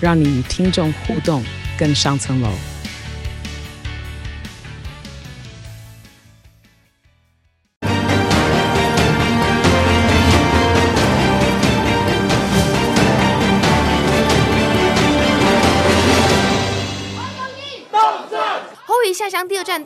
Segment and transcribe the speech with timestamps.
[0.00, 1.44] 让你与听众互动
[1.78, 2.50] 更上层楼。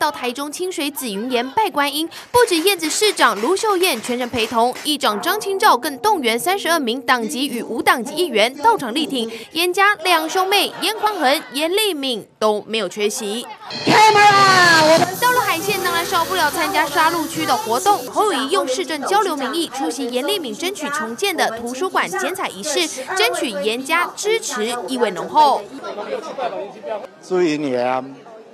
[0.02, 13.46] 到台中清水紫云岩拜观音，不止燕子市长卢秀燕全程陪同，议长张清照更动员三十二名党籍与无党籍议员到场力挺，严家两兄妹颜宽恒、颜莉敏都没有缺席。
[13.70, 18.04] 我们到了海线，当然少不了参加沙鹿区的活动。
[18.06, 25.62] 侯友谊用市政交流名义出席颜莉敏争取重建的图书馆剪彩仪式，争取严家支持，意味浓厚。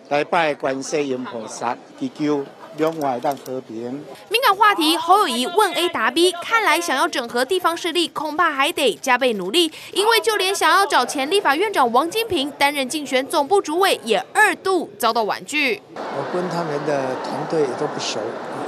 [0.09, 2.43] 来拜观世音菩萨，祈求
[2.79, 4.03] 两岸当和平。
[4.31, 9.71] 敏感话题，侯友谊问 A 答 B，看来想要整合地方势力，恐怕还得加倍努力。
[9.93, 15.83] 因为就连想要找前立法院长王金平担任竞选总部主委，也二度遭到婉拒。
[15.95, 18.19] 我跟他们的团队也都不熟，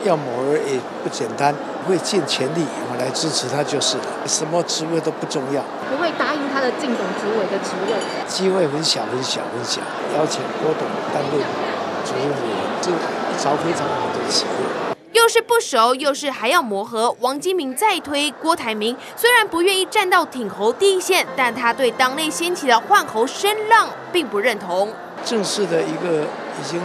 [0.04, 1.54] 要谋儿也不简单，
[1.86, 5.62] 会尽全力我来支持他就是了，什么职位都不重要。
[5.90, 9.80] 不会答应他的竞总主委的职位，机会很小很小很小。
[10.16, 11.40] 邀请郭董担任
[12.04, 12.34] 主委，
[12.80, 12.94] 这一
[13.42, 14.94] 招非常好的机会。
[15.12, 17.14] 又是不熟，又是还要磨合。
[17.20, 24.88] 王金明再推郭台铭，虽然不愿意站到挺侯第一线，但他对党内掀起的换侯声浪并不认同。
[25.24, 26.80] 正式的一个已经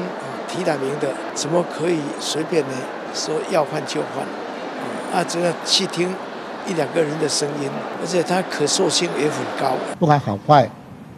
[0.50, 2.74] 提了名的，怎么可以随便呢？
[3.16, 4.24] 说要换就换？
[5.12, 6.14] 啊，只要去听。
[6.68, 7.70] 一两个人的声音，
[8.02, 9.74] 而且他可塑性也很高。
[10.00, 10.68] 不管好坏，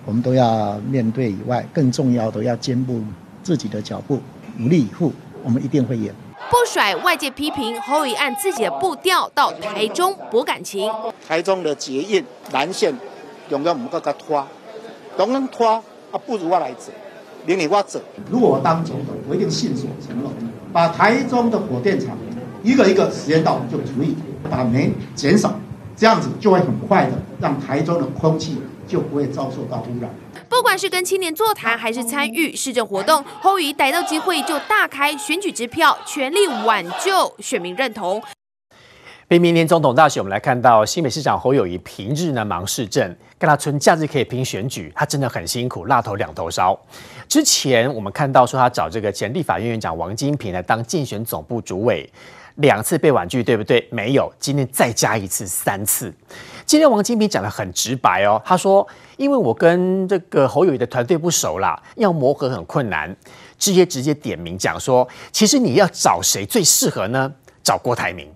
[0.03, 3.01] 我们都要面对以外，更重要的要兼顾
[3.41, 4.19] 自己的脚步，
[4.57, 5.13] 努力以赴，
[5.45, 6.11] 我们一定会赢。
[6.49, 10.91] 不甩外界批评，侯友按自己的步调到台中博感情。
[11.25, 12.21] 台中的捷运
[12.51, 12.93] 南线，
[13.47, 14.45] 永远唔够个拖，
[15.17, 15.81] 永远拖
[16.11, 16.91] 啊，不如我来走，
[17.45, 18.01] 明年我走。
[18.29, 20.29] 如果我当总统，我一定信守承诺，
[20.71, 22.17] 把台中的火电厂
[22.63, 24.15] 一个一个时间到就除以。
[24.49, 25.59] 把煤减少，
[25.97, 27.11] 这样子就会很快的
[27.41, 30.09] 让台中的空气就不会遭受到污染。
[30.47, 38.23] 不管是跟青年座谈，还是参与市政活动，侯友宜逮到机会就大开选举支票，全力挽救选民认同。
[39.27, 46.79] 被明年总统大选，我们来看到新北市长侯友宜平日呢忙市政，跟他春假日可以拼选举，他真的很辛苦，辣头两头烧。
[47.27, 52.09] 之前我们看到说他找这个前立法院院长王金平来当竞选总部主委。
[52.57, 53.87] 两次被婉拒，对不对？
[53.91, 56.11] 没有，今天再加一次，三次。
[56.65, 63.15] 今天王金平讲得很直白哦，他说：“因为我跟这个侯友宜的团队不熟啦，要磨合很困难。”
[63.59, 67.31] 直接直接点名讲说：“其实你要找谁最适合呢？
[67.63, 68.27] 找郭台铭。”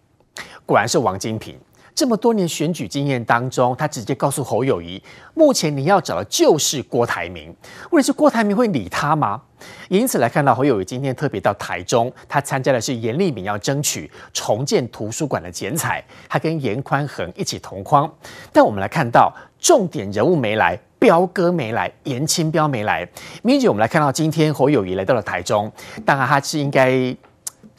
[0.68, 1.58] 果然是王金平。
[1.94, 5.02] 这么多年选举经验当中，他直接告诉侯友宜，
[5.34, 7.56] 目前你要找的就是郭台铭。
[7.92, 9.42] 问题是郭台铭会理他吗？
[9.90, 18.12] 因此来看到侯友宜今天特别到台中，他参加的是颜莉敏要争取重建图书馆的剪彩，他跟严宽恒一起同框。
[18.52, 23.08] 但我们来看到重点人物没来，彪哥没来，严清标没来。
[23.44, 25.72] 明姐，我们来看到今天侯友宜来到了台中，
[26.06, 27.16] 当然他是应该。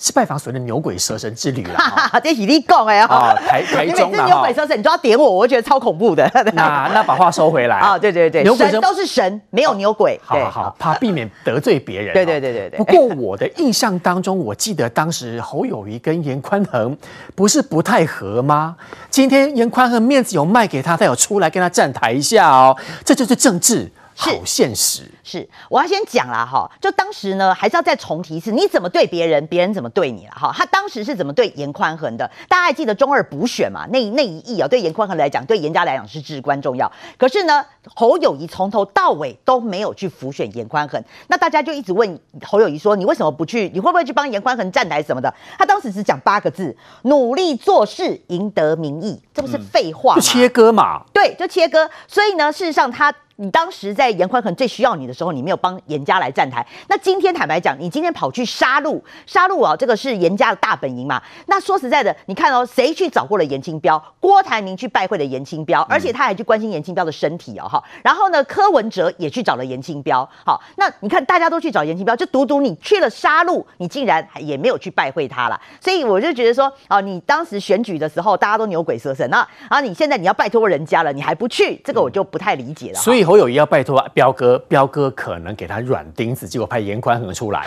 [0.05, 1.79] 是拜访所谓的牛鬼蛇神之旅了，
[2.25, 3.33] 这是你讲的啊。
[3.47, 6.29] 台 台中的牛鬼蛇神，你都要点我，我觉得超恐怖的。
[6.55, 10.21] 那那把话收回来 啊，对对对，牛鬼神都是神，没有牛鬼。
[10.25, 12.13] 好好好，怕避免得罪别人。
[12.15, 12.77] 对对对对对。
[12.79, 16.99] 不过我的印象当中，我记得当时侯友谊跟严宽恒
[17.37, 18.75] 不是不太合吗？
[19.09, 23.89] 今天严宽恒面子有卖给他，他有出来跟他站台一下哦，这就是政治。
[24.14, 30.53] 好现实是，是，我要先讲啦哈，就当时呢，还是要再重提一次，你怎么对别人，别人怎么对你了哈。
[30.54, 32.30] 他当时是怎么对严宽恒的？
[32.48, 33.86] 大家还记得中二补选嘛？
[33.91, 36.91] 那那一役啊，对严宽恒来讲，对严家来讲是至关重要。
[37.16, 37.64] 可是呢，
[37.94, 43.70] 侯友谊从头到尾都没有去辅选严宽恒，那大家就一直问侯友谊说，你为什么不去？
[43.72, 45.32] 你会不会去帮严宽恒站台什么的？
[45.59, 49.20] 他当时只讲八个字：努力做事，赢得民意。
[49.32, 50.20] 这不是废话吗？
[50.20, 51.03] 就切割嘛。
[51.12, 51.88] 对，就切割。
[52.06, 56.67] 所以呢，事实上他你当时在严宽恒最需要你的时候，你没有帮严家来站台。
[56.89, 61.23] 那今天坦白讲，你今天跑去杀戮，杀戮啊，这个是严家的大本营嘛。
[61.47, 64.03] 那说实在的，你看哦，谁去找过了严清标？
[64.21, 67.83] 郭台铭去拜会了严清标，而且他还去关心严清标的身体哦，哈。
[68.03, 70.29] 然后呢，柯文哲也去找了严清标。
[70.45, 75.61] 好，那你看大家都去找严清标，就独独你去了杀戮，你竟然也没有去拜会他了。
[75.81, 82.99] 所以我就觉得说，哦，你当时选举的时候，大家都牛鬼蛇神，那啊，你现在你要拜托人家了，你还不去，这个我就不太理解了。
[82.99, 87.63] 所以侯友谊要拜托彪哥，彪哥可能给他软钉子，结果派严宽恒出来。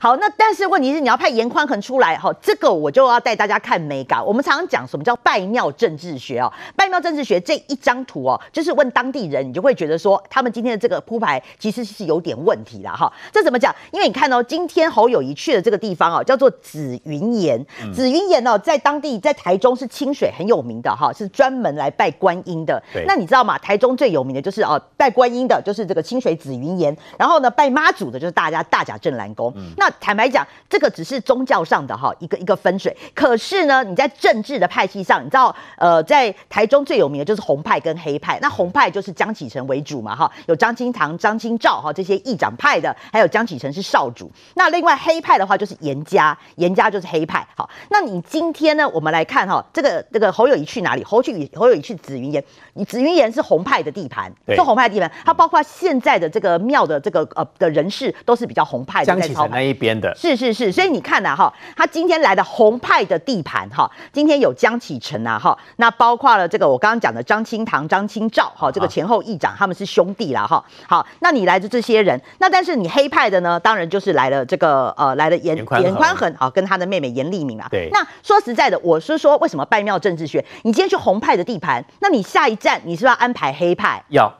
[0.00, 4.24] 好，那但是问题是你要派严宽恒出来，哈，这个我就要带大家看美感。
[4.24, 13.12] 我们常常讲什么叫拜庙政治学哦，拜庙政治学这一张图哦，就是问当地人，你就会觉得说，他们今天的这个铺排其实是有点问题了哈。
[13.32, 13.74] 这怎么讲？
[13.90, 17.60] 因为你看哦，今天侯友谊去的这个地方哦，叫做紫云岩。
[17.92, 22.80] 紫云岩哦，在当地在台中是清水很有名的哈，是专门来拜观音的。
[23.04, 23.58] 那你知道吗？
[23.58, 26.94] 台中最有名的就是哦，拜观音的，就是这个清水紫云岩。
[27.16, 29.50] 然后呢，拜妈祖的就是大家大甲镇澜宫。
[29.56, 32.94] 嗯、那坦白讲，这个只是宗教上的哈一个一个分水。
[33.14, 38.38] 可是呢，你在政治的派系上，你知道呃，在台中最有名的就是红派跟黑派。
[38.42, 44.28] 那红派就是江启臣为主嘛哈，有张清堂、张清照哈这些议长派的，还有江启臣是少主。
[44.54, 47.46] 那另外黑派的话就是严家，严家就是黑派。
[47.56, 51.04] 好，那你今天呢，我们来看哈，这个这个侯友谊去哪里？
[51.04, 52.42] 侯去侯友谊去紫云岩，
[52.74, 55.10] 你紫云岩是红派的地盘，是红派的地盘。
[55.24, 60.72] 它包括现在的这个庙的这个呃的人士都是比较红派的，江启臣那一边的，是是是。
[60.72, 70.64] 所以你看呐哈，他今天来的红派的地盘哈，今天有江启臣呐哈，那包括了这个我刚刚讲的张清堂、张清照哈，这个前后议长他们是兄弟啦哈。
[70.86, 77.66] 好，那你来的这些人，那但是你黑派的呢，当然就是来了这个呃来了严严宽恒啊，跟他的妹妹严立明啊。
[77.70, 77.88] 对。
[77.92, 80.44] 那说实在的，我是说为什么拜庙政治学？
[80.62, 84.02] 你今天去红派的地盘，那你下一站你是不是要安排黑派？
[84.08, 84.32] 要。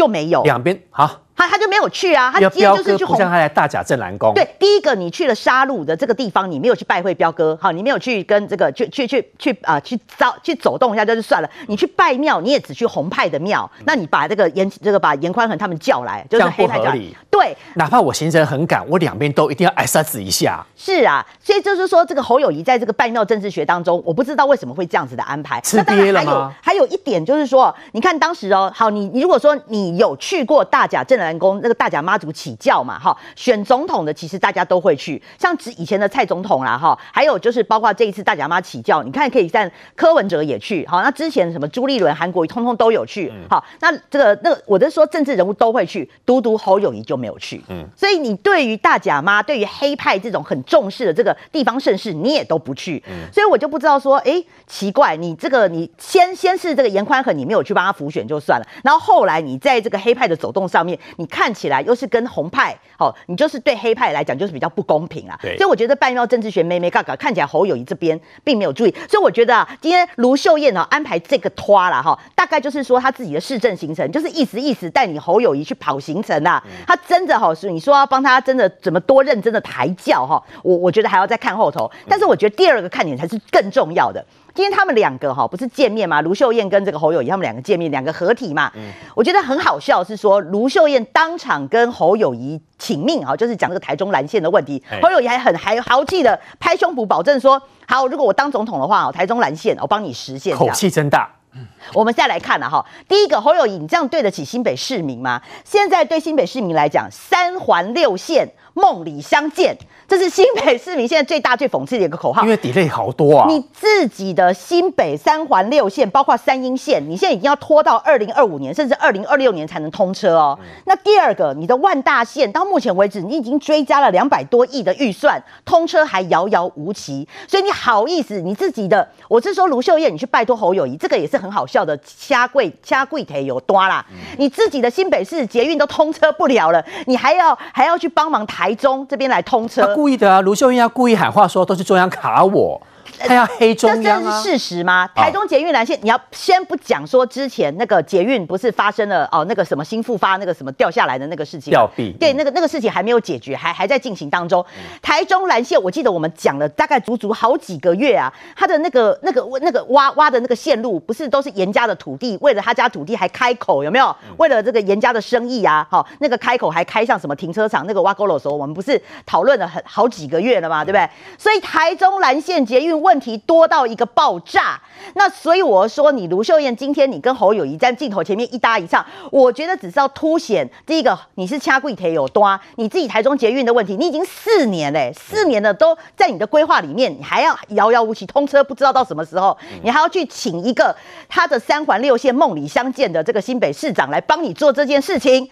[0.00, 1.20] 就没有两边好。
[1.40, 3.16] 他他就没有去啊，他今天就是去红。
[3.16, 4.34] 像他来大甲镇澜宫。
[4.34, 11.48] 对，第一个你去了杀戮的这个地方，你没有去拜会彪哥，好，你没有去跟这个去去去去啊、呃、去走去走动一下就是算了。
[11.68, 17.00] 你去拜庙，你也只去红派的庙，嗯、那你把这个严这个把严宽恒他们叫来，就是黑派叫来。
[17.30, 20.64] 对，哪怕我行程很赶，我两边都一定要挨杀子一下。
[20.76, 25.60] 是啊，所以就是说，这个侯友谊在这个拜庙政治学当中，我不知道为什么会这样子的安排。
[25.60, 26.54] 吃瘪了吗？
[26.60, 65.38] 还有还有一点就是说，你看当时哦，好，你你如果说你有去过大甲镇澜宫那个大甲妈祖起教嘛，哈，选总统的其实大家都会去，像以前的蔡总统啦，哈，还有就是包括这一次大甲妈起教，你看可以看柯文哲也去，好，那之前什么朱立伦、韩国瑜通通都有去，好，那这个那个我就说政治人物都会去，独独侯友谊就没有去，嗯，所以你对于大甲妈，对于黑派这种很重视的这个地方盛事，你也都不去，嗯，所以我就不知道说，哎，奇怪，你这个你先先是这个颜宽恒，你没有去帮他辅选就算了，然后后来你在这个黑派的走动上面，你看起来又是跟红派，好，你就是对黑派来讲就是比较不公平啊。
[65.58, 76.64] 所以我觉得拜庙政治学妹妹嘎嘎看起来侯友谊这边并没有注意，所以我觉得啊，今天卢秀燕呢安排这个拖了哈，大概就是说她自己的市政行程，就是意思意思带你侯友谊去跑行程啊。
[76.86, 81.90] 他真的哈是你说要帮她真的怎么多认真的抬轿哈，我我觉得还要再看后头。
[82.08, 84.24] 但是我觉得第二个看点才是更重要的。
[84.54, 86.20] 今天他们两个哈不是见面吗？
[86.22, 88.70] 卢秀燕跟这个侯友谊他们两个见面，两个合体嘛。
[88.74, 94.82] 嗯，我觉得很好笑，是说卢秀燕当场跟侯友谊请命哈，就是讲这个台中蓝线的问题。
[95.00, 100.56] 侯友谊还很还豪气的拍胸脯保证说：好，如果我当总统的话，台中蓝线我帮你实现。
[100.56, 101.30] 口气真大。
[101.52, 105.42] 嗯，我们再来看了哈，第一个侯友谊，你这样对得起新北市民吗？
[105.64, 109.76] 现在对新北市民来讲，三环六线梦里相见。
[110.10, 113.46] 这是新北市民现在最大最讽刺的一个口号，因为 delay 好多啊！
[113.48, 120.58] 你自己的新北三环六线，包括三阴线，你现在已经要拖到二零二五年，甚至二零二六年才能通车哦。
[120.60, 127.28] 嗯、那第二个，你的万大线到目前为止，你已经追加了两百多亿的预算，通车还遥遥无期。
[127.46, 134.04] 所以你好意思，你自己的，我是说卢秀燕，你去拜托侯友谊，这个也是很好笑的，掐柜掐柜腿有多啦？
[134.10, 139.94] 嗯、你自己的新北市捷运都通车不了了，你还要还要去帮忙台中这边来通车？
[140.00, 142.80] 故意的啊，卢秀燕要故意喊话说都是中央卡我。
[143.26, 145.08] 他要黑中央、啊、这是事实吗？
[145.14, 154.64] 台中捷运蓝线，你要先不讲说之前那个捷运不是发生了哦，那个什么新复发那个什么掉下来的那个事情，吊臂，对，那个那个事情还没有解决，还还在进行当中。
[154.76, 164.06] 嗯、台中蓝线，我记得我们讲了大概足足好几个月啊，他的那个那个那个挖挖的那个线路，不是都是严家的土地，为了他家土地还开口有没有？
[164.28, 167.84] 嗯、为了这个严家的生意啊，好，那个开口还开上什么停车场？
[167.86, 171.08] 那个挖沟的时候，我们不是讨论了很好几个月了嘛，对不对？
[171.38, 174.80] 所以台中蓝线捷运问题多到一个爆炸。
[175.14, 190.94] 那所以我说，你卢秀燕今天你跟侯友谊在镜头前面一搭一唱，我觉得只是要凸显第一个，你是掐柜铁有多，你自己台中捷运的问题，你已经四年嘞，四年了都在你的规划里面，你还要遥遥无期通车，不知道到什么时候，你还要去请一个
[191.28, 195.50] 他的三环六线梦里相见的这个新北市长来帮你做这件事情。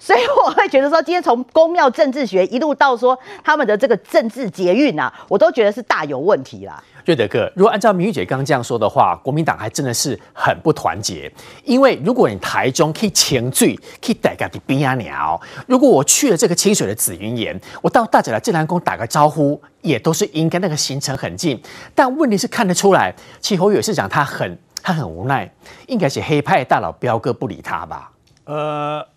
[0.00, 6.80] 所以我会觉得说，今天从宫庙政治学一路到说他们的这个政治捷运啊，我都觉得是大有问题啦。
[7.08, 11.32] 瑞德哥，如果按照明玉姐刚刚这样说的话，国民党还真的是很不团结。
[11.64, 21.58] 因为如果你台中可以前罪，可以逮个的边啊鸟，如果我去了这个清水的紫云岩，我到大甲的镇澜宫打个招呼，也都是应该，那个行程很近。
[21.94, 25.50] 但问题是看得出来，其实侯友宜市长他很他很无奈，
[25.86, 28.12] 应该是黑派大佬彪哥不理他吧？
[28.44, 29.08] 呃。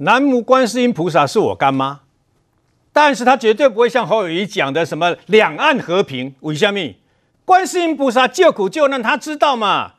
[0.00, 1.98] 南无观世音菩萨是我干妈，
[3.00, 6.34] 但是他绝对不会像侯友宜讲的什么两岸和平。
[6.40, 6.80] 为什么？
[7.44, 9.92] 观世音菩萨救苦救难，他知道嘛？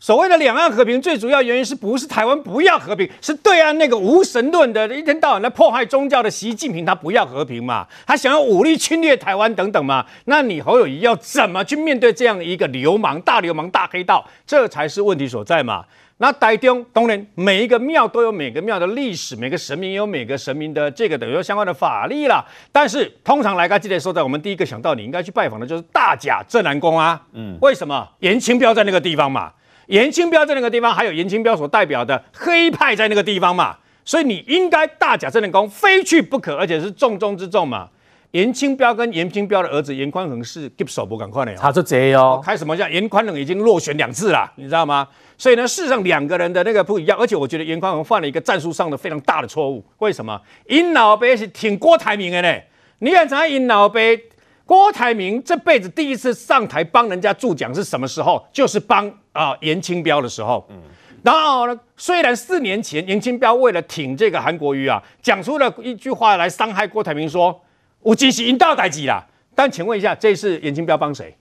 [0.00, 7.86] 所谓的两岸和平，最主要原因是不是台湾不要和平，是对岸那个无神论的，一天到晚来迫害宗教的习近平，他不要和平嘛？
[8.04, 10.04] 他想要武力侵略台湾等等嘛？
[10.24, 14.28] 那你侯友宜要怎么去面对这样一个流氓、大流氓、大黑道？
[14.44, 15.84] 这才是问题所在嘛？
[16.18, 22.42] 那台中当然每一个庙都有每个庙的历史，每个神明也有每个神明的这个等于说相关的法力啦。
[22.72, 27.20] 但是通常来讲，记得说，在我们第一个想到你应该去拜访的就是大甲镇南宫啊。
[27.34, 28.08] 嗯，为什么？
[28.20, 29.52] 颜清标在那个地方嘛，
[29.88, 37.90] 颜清标在那个地方，还有颜清标所代表的黑派在那个地方嘛，所以你应该大甲镇南宫非去不可，而且是重中之重嘛。
[38.36, 42.86] 颜清标跟严清标的儿子严宽恒是接手不赶快的，他说这哦，开什么玩笑？
[42.86, 45.08] 颜宽恒已经落选两次了，你知道吗？
[45.38, 49.82] 所以呢，事实上两个人的那个不一样，而且我觉得严宽恒犯了一个战术上的非常大的错误。
[50.00, 50.38] 为什么？
[50.68, 52.54] 尹老伯是挺郭台铭的呢？
[52.98, 53.98] 你看，咱尹老伯
[54.66, 58.46] 郭台铭这辈子第一次上台帮人家助讲是什么时候？
[58.52, 60.66] 就是帮啊严清标的时候。
[60.68, 60.76] 嗯。
[61.22, 67.58] 然后呢，虽然四年前严清标为了挺这个韩国瑜啊，讲出了一句话来伤害郭台铭，说。
[68.06, 69.20] 我继续引导代志啦，
[69.52, 71.36] 但请问一下，这次颜清标帮谁？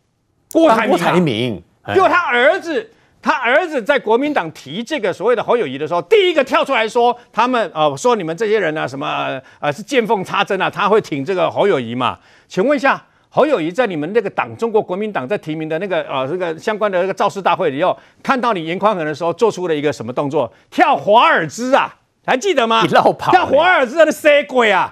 [0.51, 2.89] 郭台铭，郭台铭，就他儿子，
[3.21, 12.17] 他儿子在国民党提这个所谓的侯友谊的时候，第一个跳出来说，他们啊、呃，说你们这些人啊，什么啊，呃是见缝插针啊，他会挺这个侯友谊嘛？
[12.47, 20.51] 请问一下，侯友谊在你们那个党中国国民党在提名的那个呃这个相关的那个造势大会里，又看到你严宽恒的时候，做出了一个什么动作？
[20.71, 21.95] 跳华尔兹啊，
[22.25, 22.81] 还记得吗？
[22.81, 24.91] 你绕跑，跳华尔兹的谁鬼啊？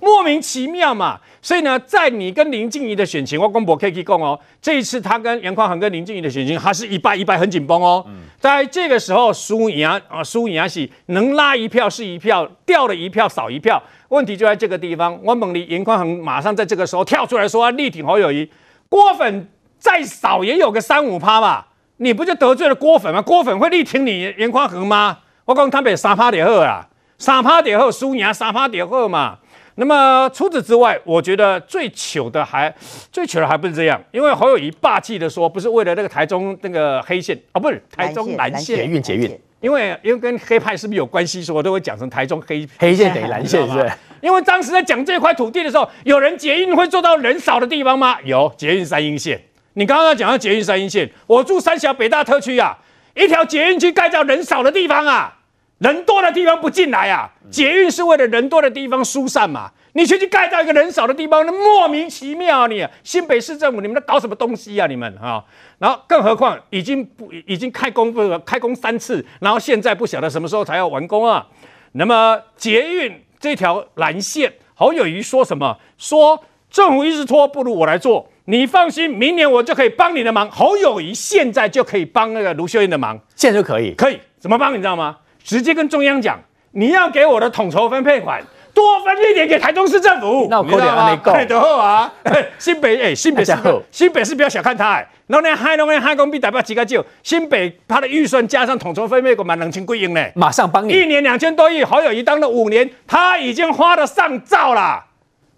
[0.00, 8.02] 莫名其妙嘛，所以呢，在你跟林静怡的选情，我公博可以讲哦，这一次他跟严宽恒跟林静怡的选情，还是一败一败，很紧绷哦。
[8.08, 15.18] 嗯、在这个时候输赢啊，输赢是能拉一票是一票，掉了一票少一票，问题就在这个地方。
[15.22, 18.50] 我猛力严宽恒马上在这个时候跳出来说要力挺侯友谊，
[18.88, 23.20] 郭粉再少也有个三五趴吧，你不就得罪了郭粉吗？
[23.20, 25.18] 郭粉会力挺你严宽恒吗？
[25.44, 26.86] 我讲他们三趴点二啊，
[27.18, 29.36] 三趴点二输赢三趴点二嘛。
[29.80, 32.72] 那么除此之外，我觉得最糗的还
[33.10, 43.90] 最糗的还不是这样，因为侯友宜霸气的说，不是为了那个台中那个黑线啊，不是台中蓝线捷运捷运，因为因为跟黑派是不是有关系，所以我都会讲成台中黑黑线等于蓝线，是不是？
[44.20, 48.18] 因为当时在讲这块土地的时候，有人捷运会做到人少的地方吗？
[48.22, 49.40] 有捷运三莺线。
[49.72, 52.76] 你刚刚要讲到捷运三莺线，我住三峡北大特区啊，
[53.14, 55.38] 一条捷运去盖到人少的地方啊。
[55.80, 57.30] 人多的地方不进来啊！
[57.50, 59.70] 捷运是为了人多的地方疏散嘛？
[59.94, 62.76] 你却去盖到一个人少的地方，那莫名其妙啊你！
[62.76, 64.86] 你新北市政府，你们在搞什么东西啊？
[64.86, 65.42] 你们啊！
[65.78, 71.46] 然后更何况已经不已经开工不开工三次，然后现在不晓得什么时候才要完工啊？
[71.92, 75.78] 那么捷运这条蓝线，侯友谊说什么？
[75.96, 78.28] 说政府一直拖，不如我来做。
[78.44, 80.50] 你放心，明年我就可以帮你的忙。
[80.50, 84.74] 侯友谊现在就可以帮那个卢秀燕的忙，现在就可以，可以怎么帮？
[84.74, 85.16] 你知道吗？
[85.42, 86.38] 直接跟中央讲，
[86.72, 88.42] 你要给我的统筹分配款
[88.72, 91.32] 多分一点给台中市政府，那我扣点还没够。
[91.32, 92.10] 对啊，
[92.58, 93.52] 新北哎，新北市
[93.90, 105.04] 新北市不要小看他哎，然后呢，海龙呢，海工比代表几个旧，新北他的预算加上统筹分配款满两千几亿呢，马上帮你，一年两千多亿，侯友宜当了五年，他已经花了上兆了，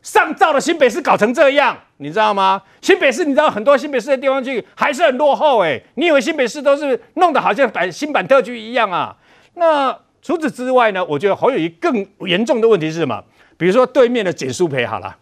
[0.02, 2.62] 上兆的新北市搞成这样，你知道吗？
[2.80, 9.14] 新北市你知道很多新北市的地方区还是很落后哎，你以为新北市都是弄得好像版新版特区一样啊？
[9.54, 11.04] 那除此之外呢？
[11.04, 13.22] 我觉得侯友宜更严重的问题是什么？
[13.56, 15.16] 比如说对面的简舒培，好了，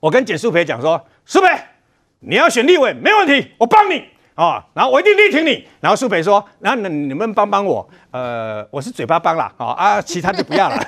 [0.00, 1.48] 我跟简舒培讲说，舒培，
[2.20, 3.98] 你要选立委没问题，我帮你
[4.34, 5.66] 啊、哦，然后我一定力挺你。
[5.80, 10.78] 然后舒培说，那那你们帮帮我，呃，我是嘴巴帮了，哦啊，其他就不要了，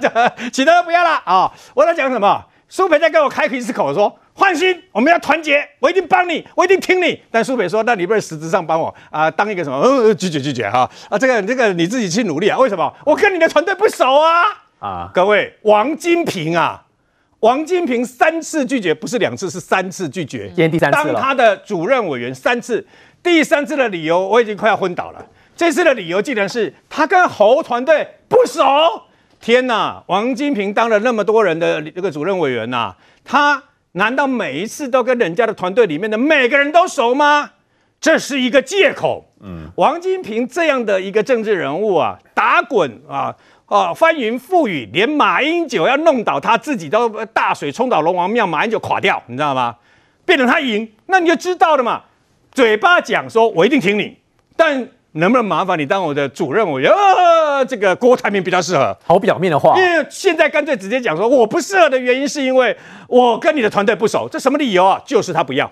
[0.52, 1.52] 其他不要了啊、哦。
[1.74, 2.44] 我在讲什么？
[2.68, 7.20] 舒培在跟我开一次口说，放心，我们要团结，我一定帮你，我一定听你。
[7.28, 9.30] 但苏北说，那你不是实质上帮我啊、呃？
[9.32, 9.76] 当一个什么？
[9.76, 11.18] 呃，拒绝拒绝哈啊！
[11.18, 12.56] 这个这个你自己去努力啊？
[12.56, 12.94] 为什么？
[13.04, 14.44] 我跟你的团队不熟啊！
[14.78, 16.84] 啊，各位，王金平啊，
[17.40, 20.46] 王金平三次拒绝，不是两次，是三次拒绝。
[20.46, 21.14] 今天第三次了。
[21.14, 22.86] 当他的主任委员三次，
[23.20, 25.26] 第三次的理由我已经快要昏倒了。
[25.56, 28.62] 这次的理由竟然是他跟侯团队不熟。
[29.40, 33.64] 天哪，王金平当了那么多人的这个主任委员呐、啊，他。
[33.92, 37.50] 难道每一次都跟人家的团队里面的每个人都熟吗？
[38.00, 39.24] 这是一个借口。
[39.40, 43.34] 嗯，王金平这样的一个政治人物啊，打滚啊
[43.66, 49.76] 啊翻云覆雨，连马英九要弄倒他自己都大水冲倒龙王庙，马英九垮掉，你知道吗？
[50.24, 52.02] 变成他赢，那你就知道了嘛。
[52.52, 54.18] 嘴巴讲说我一定挺你，
[54.56, 54.88] 但。
[55.18, 56.90] 能不能麻烦你当我的主任委员？
[56.90, 58.96] 呃，这个郭台铭比较适合。
[59.04, 62.76] 好表面的话，因为现在干脆直接讲说我不适合的原因是因为
[63.08, 65.00] 我跟你的团队不熟，这什么理由啊？
[65.04, 65.70] 就是他不要。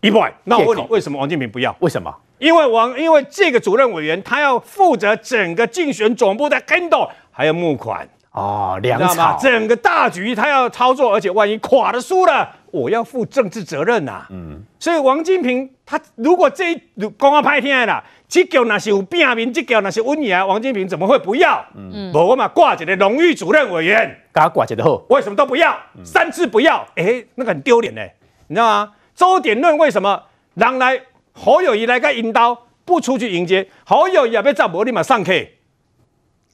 [0.00, 1.74] 一 boy，那我问你，为什么王建平不要？
[1.80, 2.14] 为什么？
[2.38, 14.26] 因为王，因为这个主任委员他要负责整个竞选总部的 handle，还有募款哦，粮草，整个大局他要操作，而且万一垮了输了，我要负政治责任呐、啊。
[14.30, 16.80] 嗯，所以王金平他如果这一
[17.16, 18.02] 公安拍天了。
[18.30, 21.64] 这个那是有变名，这个那是温雅，王金平怎么会不要？
[21.74, 25.74] 嗯，我嘛挂着的荣誉主任委员，给他挂着的后，为什么都不要？
[25.96, 28.02] 嗯、三次不要，哎，那个很丢脸呢，
[28.48, 28.92] 你知道吗？
[29.14, 31.00] 周点论为什么让来
[31.32, 35.54] 侯友谊来个引刀，不出去迎接侯友谊也被赵伯立马上 K，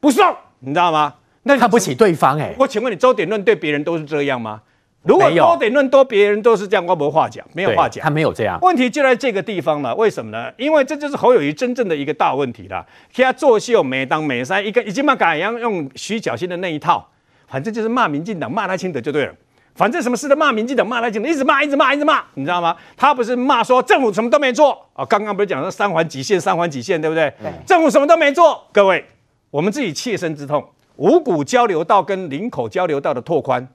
[0.00, 1.14] 不送，你知道吗？
[1.42, 2.54] 那看不起对方哎。
[2.56, 4.62] 我请问你，周点论对别人都是这样吗？
[5.04, 8.02] 如果多点论多，别人都是这样，我没话讲，没有话讲。
[8.02, 8.58] 他没有这样。
[8.62, 10.50] 问题就在这个地方了，为什么呢？
[10.56, 12.84] 因为这就是侯友谊真正的一个大问题了。
[13.14, 17.06] 他作秀，没当没三，一个已经把改样用徐小新的那一套，
[17.46, 19.34] 反正就是骂民进党，骂赖清德就对了。
[19.74, 22.74] 反正什么事都骂民进党，骂赖清德，一直骂，一直骂，一直骂，你知道吗？
[22.96, 25.04] 他不是骂说政府什么都没做啊？
[25.04, 27.30] 刚刚不是讲说三环几线，三环几线，对不对？
[27.42, 27.52] 对。
[27.66, 29.04] 政府什么都没做，各位，
[29.50, 30.64] 我们自己切身之痛，
[30.96, 33.68] 五股交流道跟林口交流道的拓宽。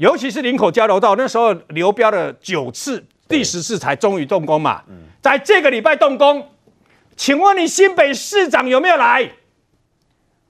[0.00, 4.82] 尤其是林口交流道，那时候流标了九次，第十次才终于动工嘛。
[4.88, 6.48] 嗯在这个礼拜动工，
[7.14, 9.30] 请问你新北市长有没有来？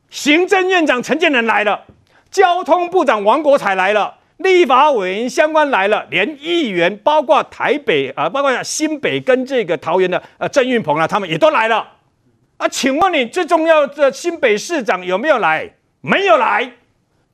[0.08, 1.84] 行政院长陈建仁来了，
[2.30, 11.84] 交通部长王国才来了，立法委员相关来了，连议员包括台北啊、呃，包括新北跟这个桃园的呃郑运鹏啊，他们也都来了。
[12.58, 15.68] 啊，请问你最重要的新北市长有没有来？
[16.02, 16.70] 没有来，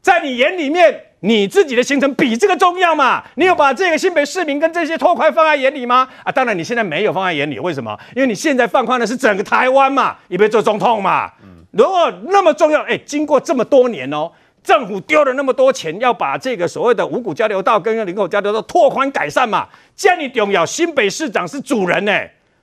[0.00, 1.02] 在你眼里面。
[1.26, 3.20] 你自己的行程比这个重要嘛？
[3.34, 6.08] 你有把这个新北市民跟这些拓宽放在眼里吗？
[6.22, 7.98] 啊，当然你现在没有放在眼里，为什么？
[8.14, 11.32] 因为你现在放宽的是整个台湾嘛，你别做总统嘛。
[11.72, 14.30] 如果那么重要，哎，经过这么多年哦，
[14.62, 22.12] 政府丢了那么多钱，要把这个所谓的五股交流道跟林口交流道拓宽改善嘛，既然你重要，新北市长是主人呢，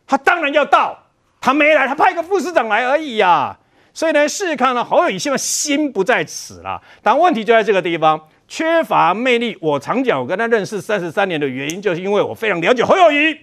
[0.07, 0.97] 他当然要到，
[1.41, 3.59] 他没来，他派个副市长来而已呀、啊。
[3.93, 8.19] 所以呢，试看了侯友宜，希望心不在此了，但问题就在这个地方。
[8.47, 13.37] 缺乏魅力，我常讲，我跟他认识三十三年的原因，就是因为我非常了解侯友宜。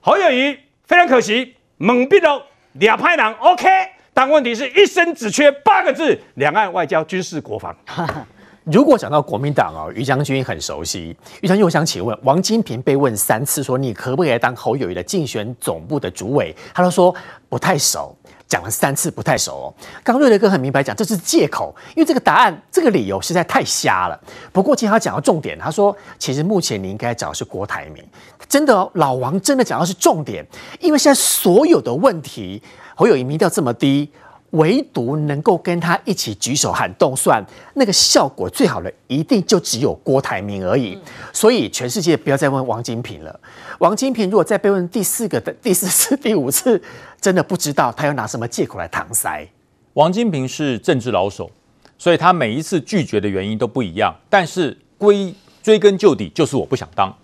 [0.00, 2.42] 侯友宜非常可惜，懵逼了，
[2.74, 3.66] 两派党 OK，
[4.14, 7.74] 但问题是一生只缺八个字：两岸外交、军事、国防。
[8.64, 11.16] 如果讲到国民党哦，于将军很熟悉。
[11.40, 16.52] 于将军，我想请问，王金平被问三次说，你可不可以来当侯友宜的竞选总部的主委？
[16.74, 17.14] 他都说
[17.48, 18.16] 不太熟。
[18.48, 19.74] 讲了三次不太熟哦。
[20.04, 24.18] 刚瑞德哥很明白讲，这是借口，因为这个答案、这个理由实在太瞎了。
[24.52, 28.04] 不过今天他讲到重点，他说其实目前你应该找的是郭台铭。
[28.48, 30.46] 真的哦，老王真的讲到是重点，
[30.80, 32.62] 因为现在所有的问题，
[32.94, 34.10] 侯友谊民调这么低。
[34.50, 40.98] 唯独能够跟他一起举手喊动算，那个效果最好的一定就只有郭台铭而已。
[41.32, 43.40] 所以全世界不要再问王金平了。
[43.80, 46.80] 王金平如果再被问第四个 的第四次、第五次，
[47.20, 49.46] 真的不知道他要拿什么借口来搪塞。
[49.94, 51.50] 王金平是政治老手，
[51.98, 54.14] 所以他每一次拒绝的原因都不一样。
[54.30, 57.14] 但是归追根究底，就是我不想当。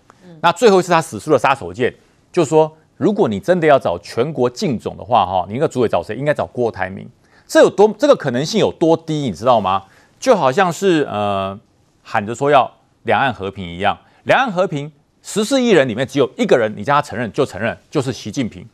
[0.41, 1.93] 那最后一次他使出了杀手锏，
[2.31, 2.71] 就说。
[2.97, 6.15] 如果你真的要找全国竞总的话，哈，你那个主委找谁？
[6.15, 7.07] 应该找郭台铭。
[7.47, 9.83] 这有多这个可能性有多低，你知道吗？
[10.19, 11.59] 就好像是呃
[12.01, 12.71] 喊着说要
[13.03, 18.65] 两岸和平一样，两岸和平十四亿人里面只有一个人，你叫他承认就承认，就是习近平，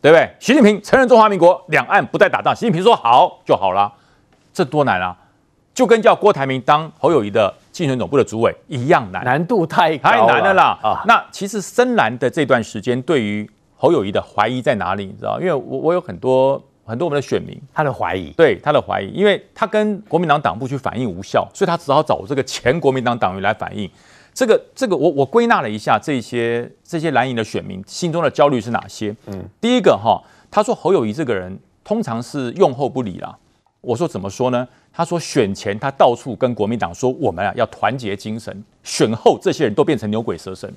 [0.00, 0.30] 对不对？
[0.40, 3.92] 习近平承认中华民国两岸不再打仗，习近平说好就好了，
[4.52, 5.16] 这多难啊！
[5.74, 11.02] 就跟叫郭台铭当侯友宜的竞选总部的主委一样难，难度太高太难了啦啊！
[11.06, 13.48] 那其实深蓝的这段时间对于
[13.84, 15.04] 侯友谊的怀疑在哪里？
[15.04, 15.38] 你知道？
[15.38, 23.90] 因为我我有很多很多我们的选民，他的怀疑，对他的怀疑，因为他跟国民党党部去反映无效，所以他只好找这个前国民党党员来反映。
[24.32, 29.14] 这个这个我我归纳了一下这些这些蓝营的选民心中的焦虑是哪些？
[29.26, 30.18] 嗯，第一个哈，
[30.50, 33.36] 他说侯友宜这个人通常是用后不理啦。
[33.82, 34.66] 我说怎么说呢？
[34.90, 40.72] 他说选前他到处跟国民党说我们啊要团结精神，选后这些人都变成牛鬼蛇神，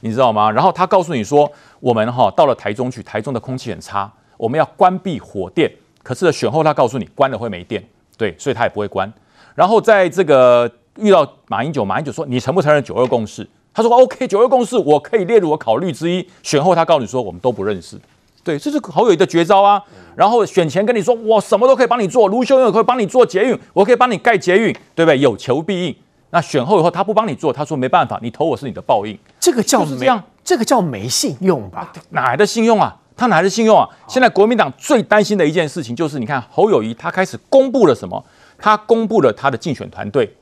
[0.00, 0.50] 你知道吗？
[0.50, 5.70] 然后他告诉你说我们哈到了台中去，台中的空气很差，我们要关闭火电。
[6.02, 7.84] 可是选后他告诉你关了会没电，
[8.16, 9.12] 对，所以他也不会关。
[9.54, 10.70] 然后在这个。
[10.96, 17.98] 遇到马英九，马英九说：“你承不承认九二共识？”他说：“OK，九二共识我可以列入我考虑之一。”选后他告诉你说：“我们都不认识。”
[18.42, 19.82] 对，这是侯友宜的绝招啊。
[20.16, 25.18] 然后选前跟你说：“我什么都可以帮你做，卢秀燕可以帮你做捷运，我可以帮你盖捷运，对不对？
[25.20, 25.96] 有求必应。”
[26.30, 30.08] 那选后以后他不帮你做，他说：“没办法，你投我是你的报应。”这个叫没，
[30.44, 31.92] 这个叫没信用吧？
[32.10, 32.96] 哪来的信用啊？
[33.16, 33.86] 他哪来的信用啊？
[34.08, 38.24] 现在国民党最担心的一件事情就是，你看侯友谊他开始公布了什么？
[38.56, 40.34] 他公布了他的竞选团队。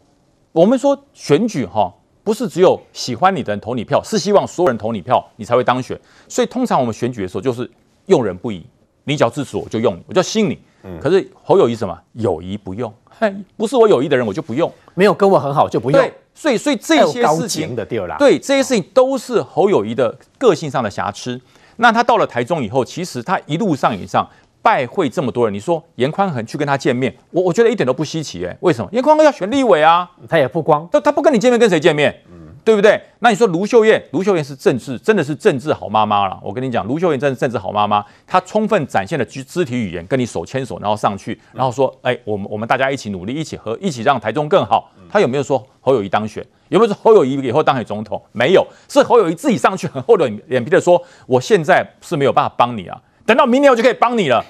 [0.53, 5.99] 我们说选举哈，不是只有喜欢你的人投你票，是希望所有人投你票，你才会当选。
[6.29, 7.69] 所以通常我们选举的时候就是
[8.07, 8.65] 用人不疑，
[9.05, 10.59] 你只要支持我就用你，我就信你。
[10.85, 10.99] 嗯。
[11.01, 13.08] 可是侯友谊什么友谊不用，嘿，
[13.57, 16.01] 不是我有意的人我就不用，没有跟我很好就不用。
[16.01, 21.41] 对，所以所以这些事情的对对，这些事情都是侯友谊的个性上的瑕疵。
[21.77, 24.29] 那他到了台中以后，其实他一路上以上。
[24.61, 28.91] 拜会这么多人，你说严宽恒去跟他见面，我我觉得一点都不稀奇哎，为什么？
[28.93, 32.15] 严宽恒要选立委啊，他也不光，他他不跟你见面，跟谁见面？
[32.27, 32.38] 嗯，
[32.69, 33.01] 对不对？
[33.21, 36.39] 那你说卢秀燕，卢秀燕是政治，真的是政治好妈妈了。
[36.43, 44.93] 我跟你讲，卢秀燕真的是政治好妈妈，她充分展现了肢肢体语言，跟你手牵手，然后上去，然后说，哎，我们我们大家一起努力，一起和一起让台中更好。
[45.11, 46.47] 她有没有说侯友谊当选？
[46.69, 48.23] 有没有说侯友谊以后当选总统？
[48.33, 54.45] 没有，是侯友谊自己上去很厚的脸皮的说，我现在是没有办法帮你啊，等到明年我就可以帮你了。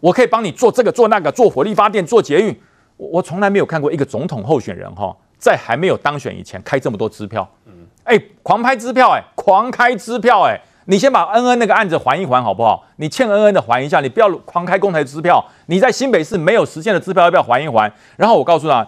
[0.00, 2.60] 我可以帮你做这个做那个，做火力发电，做捷运。
[2.96, 7.48] 我我从来没有看过一个总统候选人哈，在还没有当选以前开这么多支票。
[7.66, 7.72] 嗯，
[8.04, 12.84] 哎，狂拍支票，哎，狂开支票，哎，你先把恩恩那个案子还一还好不好？
[12.98, 15.44] 你欠恩恩的还一下，你不要狂开公台支票。
[15.66, 17.92] 你在新北市没有实现的支票要不要还一还？
[18.16, 18.86] 然后我告诉他，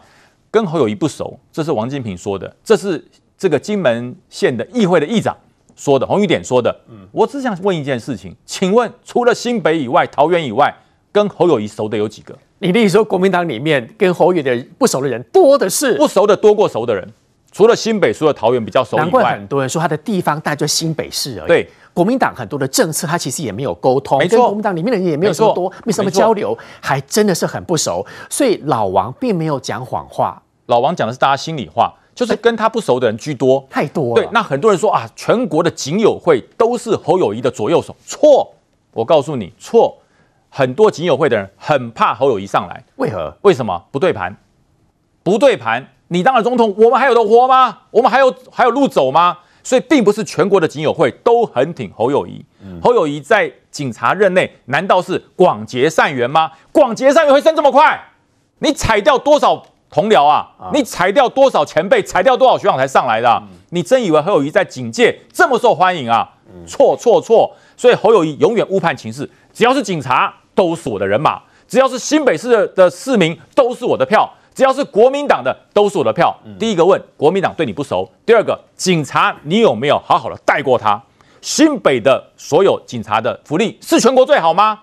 [0.53, 3.05] 跟侯友谊不熟，这是王金平说的，这是
[3.37, 5.37] 这个金门县的议会的议长
[5.75, 6.71] 说的，洪玉典说的。
[6.89, 10.73] 嗯，我只想问一件事情，请问除了新北以外，桃园以外？
[11.11, 12.37] 跟侯友谊熟的有几个？
[12.65, 17.07] 你例如说，国民党里面跟侯友宜的不熟的人多的是，不熟的多过熟的人。
[17.53, 21.49] 除了新北，除了桃园比较熟以外，难怪很多人说他的地方大概就新北市而已。
[21.49, 28.05] 对，国民党很多的政策，他其实也没有沟通，没错，跟国民党里面的人也没有什么多，没什么交流，还真的是很不熟。
[28.31, 34.23] 所以老王并没有讲谎话，老王讲的是大家心里话，就是跟他不熟的人居多，太多了。
[34.23, 38.55] 对，那很多人说啊，全国的警友会都是侯友宜的左右手，错，
[38.95, 39.95] 我告诉你错。
[40.57, 43.37] 很多警友会的人很怕侯友谊上来，为何？
[43.43, 44.37] 为什么不对盘？
[45.25, 47.79] 不对盘，你当了总统，我们还有的活吗？
[47.91, 49.39] 我们还有还有路走吗？
[49.65, 52.45] 所以，并不是全国的警友会都很挺侯友谊。
[52.63, 56.53] 嗯、侯友谊在警察任内，难道是广结善缘吗？
[56.71, 58.01] 广结善缘会升这么快？
[58.61, 60.51] 你踩掉多少同僚啊？
[60.61, 62.01] 啊你踩掉多少前辈？
[62.01, 63.43] 踩掉多少学长才上来的、啊？
[63.43, 66.31] 嗯、你真以为侯友谊在警界这么受欢迎啊？
[66.65, 67.57] 错错错！
[67.77, 70.33] 所以侯友谊永远误判情势，只要是警察。
[70.55, 76.35] 都是我的人马，只要是新北市的的市民，都是我的票；只要是国民党的，都是我的票。
[76.45, 81.03] 嗯、第一个问国民党对你不熟，第二个警察你有没有好好的带过他？
[81.41, 84.81] 新北的所有警察的福利是全国最好吗？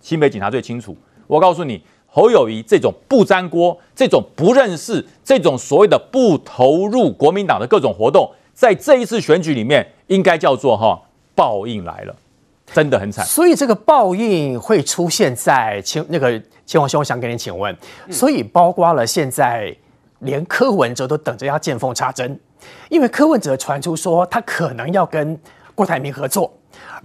[0.00, 0.96] 新北警察最清楚。
[1.26, 11.00] 我告诉你，侯友谊这种不沾锅、这种不认识、这种所谓的不投入国民党的各种活动，在这一次选举里面，应该叫做哈
[11.34, 12.14] 报应来了。
[12.72, 17.74] 真的很惨，所以这个报应会出现在秦那个秦王兄，我想给你请问，
[18.10, 19.74] 所以包括了现在
[20.18, 22.38] 连柯文哲都等着要见缝插针，
[22.88, 25.38] 因为柯文哲传出说他可能要跟
[25.74, 26.52] 郭台铭合作，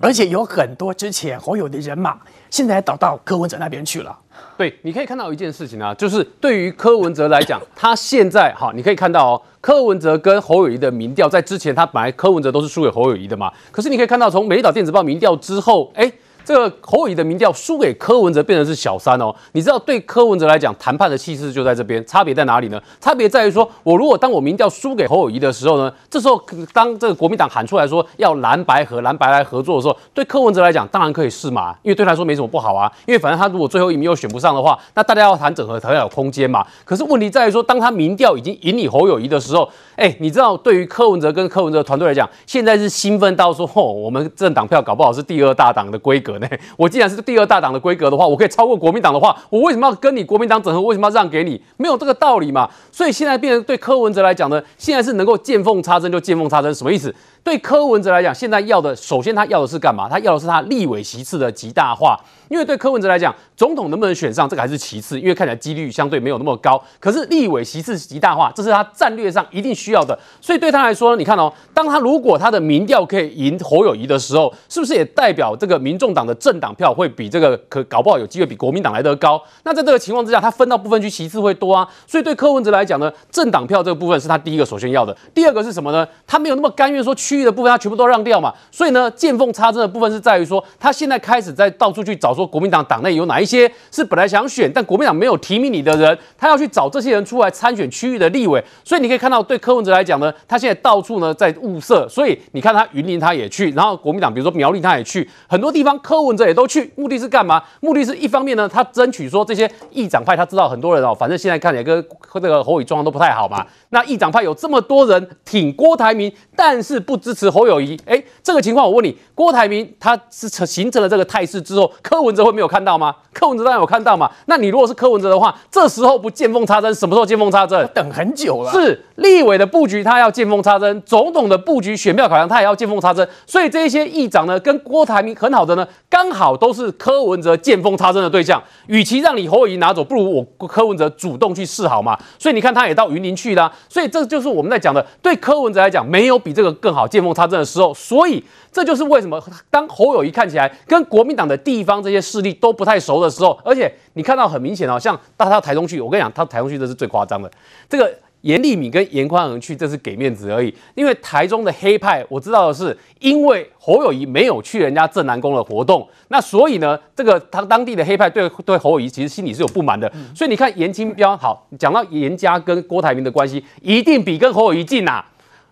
[0.02, 2.18] 而且有很多之前侯友的人马
[2.50, 4.18] 现在倒到柯文哲那边去了。
[4.58, 16.12] 对，你可以看到一件事情啊，就是对于柯文哲来讲， 他现在哈，你可以看到哦，柯文哲跟侯友谊的民调，在之前他本来柯文哲都是输给侯友谊的嘛，可是你可以看到从美丽岛电子报民调之后，哎。
[16.44, 22.82] 这个侯友谊的民调输给柯文哲变成是小三哦，你知道对柯文哲来讲谈判的气势就在这边，差别在哪里呢？
[23.00, 26.42] 差别在于说，我如果当我民调输给侯友谊的时候呢，这时候
[26.74, 36.66] 当这个国民党喊出来说要蓝白和蓝白来合作的时候，对柯文哲来讲当然可以试嘛，因为对他来说没什么不好啊，因为反正他如果最后一名又选不上的话，那大家要谈整合才有空间嘛。
[36.84, 46.31] 可是问题在于说，当他民调已经赢你侯友谊的时候，哎，你知道对于柯文哲跟柯文哲团队来讲，现在是兴奋到说，吼，我们政党票搞不好是第二大党的规格。
[46.78, 50.82] 我既然是第二大党的规格的话，我可以超过国民党的话，我为什么要跟你国民党整合？
[50.82, 51.62] 为什么要让给你？
[51.78, 52.70] 没有这个道理嘛。
[52.92, 57.14] 所以现在变成对柯文哲来讲呢，现在是能够见缝插针就见缝插针，什么意思？
[57.44, 60.08] 对柯文哲来讲，现在要的首先他要的是干嘛？
[60.08, 62.20] 他要的是他立委席次的极大化。
[62.52, 66.84] 因为对柯文哲来讲，总统能不能选上这个还是其次，因为看起来几率相对没有那么高。
[67.00, 70.18] 可是立委席次极大化，这是他战略上一定需要的。
[70.42, 79.42] 所以对他来说，你看哦，当他如果他的民调可以赢侯友谊的时候，是不是也代表这个民众党的政党票会比这个可搞不好有机会比国民党来得高？
[79.64, 81.88] 那在这个情况之下，他分到部分区席次会多啊。
[82.06, 85.16] 所以对柯文哲来讲呢，政党票这个部分是他第一个首先要的。
[85.34, 86.06] 第二个是什么呢？
[86.28, 88.54] 他没有那么甘愿说区域的部分他全部都让掉嘛。
[88.70, 93.22] 所以呢，见缝插针的部分是在于说，他现在开始在到处去找说国民党党内有。
[93.32, 107.64] 哪一些是本来想选，但国民党没有提名你的人，他要去找这些人出来参选区域的立委，所以你可以看到，对柯文哲来讲呢，他现在到处呢在物色，所以你看他云林他也去，然后国民党比如说苗栗他也去，很多地方柯文哲也都去，目的是干嘛？
[107.80, 123.16] 目的是一方面呢，他争取说这些议长派他知道很多人哦，反正现在看起来跟这个侯友宜状况都不太好嘛，那议长派有这么多人挺郭台铭，但是不支持侯友谊，哎，这个情况我问你，郭台铭他是成形成了这个态势之后，柯文哲会没有看到吗？
[123.34, 127.90] 柯文哲当然有看到嘛，那你如果是柯文哲的话，这时候不见缝插针，什么时候见缝插针？
[127.94, 128.72] 等很久了。
[128.72, 133.28] 是立委的布局，他要见缝插针；总统的布局，选票考量，他也要见缝插针。
[133.46, 138.62] 所以这些议长呢，跟郭台铭很好的呢，刚好都是柯文哲见缝插针的对象。
[138.88, 142.18] 与其让你侯友宜拿走，不如我柯文哲主动去示好嘛。
[142.38, 143.72] 所以你看，他也到云林去啦。
[143.88, 147.94] 所以这就是我们在讲的，对柯文哲来讲，没有比这个更好见缝插针的时候。
[147.94, 148.44] 所以。
[148.72, 157.52] 这就是为什么当侯友宜看起来跟国民党的地方这些势力都不太熟的时候，而且你看到很明显哦，像到他台中去，我跟你讲，他台中去这是最夸张的。
[157.90, 158.10] 这个
[158.42, 160.74] 严立敏跟严宽恒去，这是给面子而已。
[160.96, 170.12] 因为台中的黑派，我知道的是，因为侯友宜没有去人家正南宫的活动，那所以呢，这个他当地的黑派对 对侯友宜其实心里是有不满的。
[170.34, 175.24] 所以你看严清标，好，讲到严家跟郭台铭的关系，一定比跟侯友宜近呐。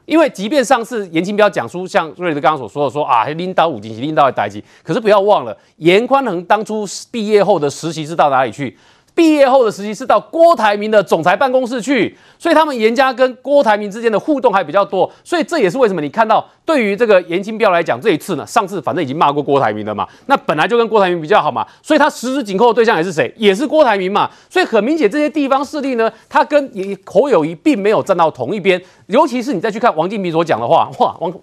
[0.09, 8.75] 因为即便上次严清标讲出像瑞德刚刚所说的说啊，领导五级，领导的代级，可是不要忘了，严宽恒当初毕业后的实习是到哪里去？
[9.15, 23.33] 毕业后的实习是到郭台铭的总裁办公室去，所以他们颜家跟郭台铭之间的互动还比较多，所以这也是为什么你看到对于这个严清标来讲，这一次呢，上次反正已经骂过郭台铭了嘛，那本来就跟郭台铭比较好嘛，所以他十指紧扣的对象也是谁？
[23.35, 26.71] 也是郭台铭嘛，所以很明显这些地方势力呢，他跟
[27.05, 31.33] 侯友宜并没有站到同一边，尤其是你再去看王金平所讲的话，哇，王。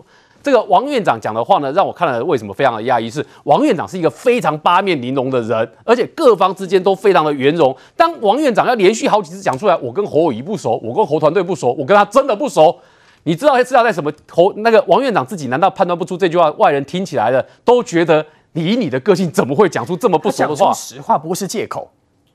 [0.47, 3.11] 这个王院长讲的话呢，让我看了为什么非常的讶异？
[3.11, 7.77] 是王院长是一个非常八面玲珑的人，而且各方之间都非常的圆融。
[7.97, 12.79] 当王院长要连续好几次讲出来，我跟侯友宜不熟，我跟侯团队不熟，我跟他真的不熟，
[13.25, 16.49] 你知道知道在什么侯那个王院长自己难道判断不出这句话？
[16.53, 20.73] 外人听起来的都觉得你以你的个性怎么会讲出这么不熟的话？
[20.73, 21.91] 实话不是借口。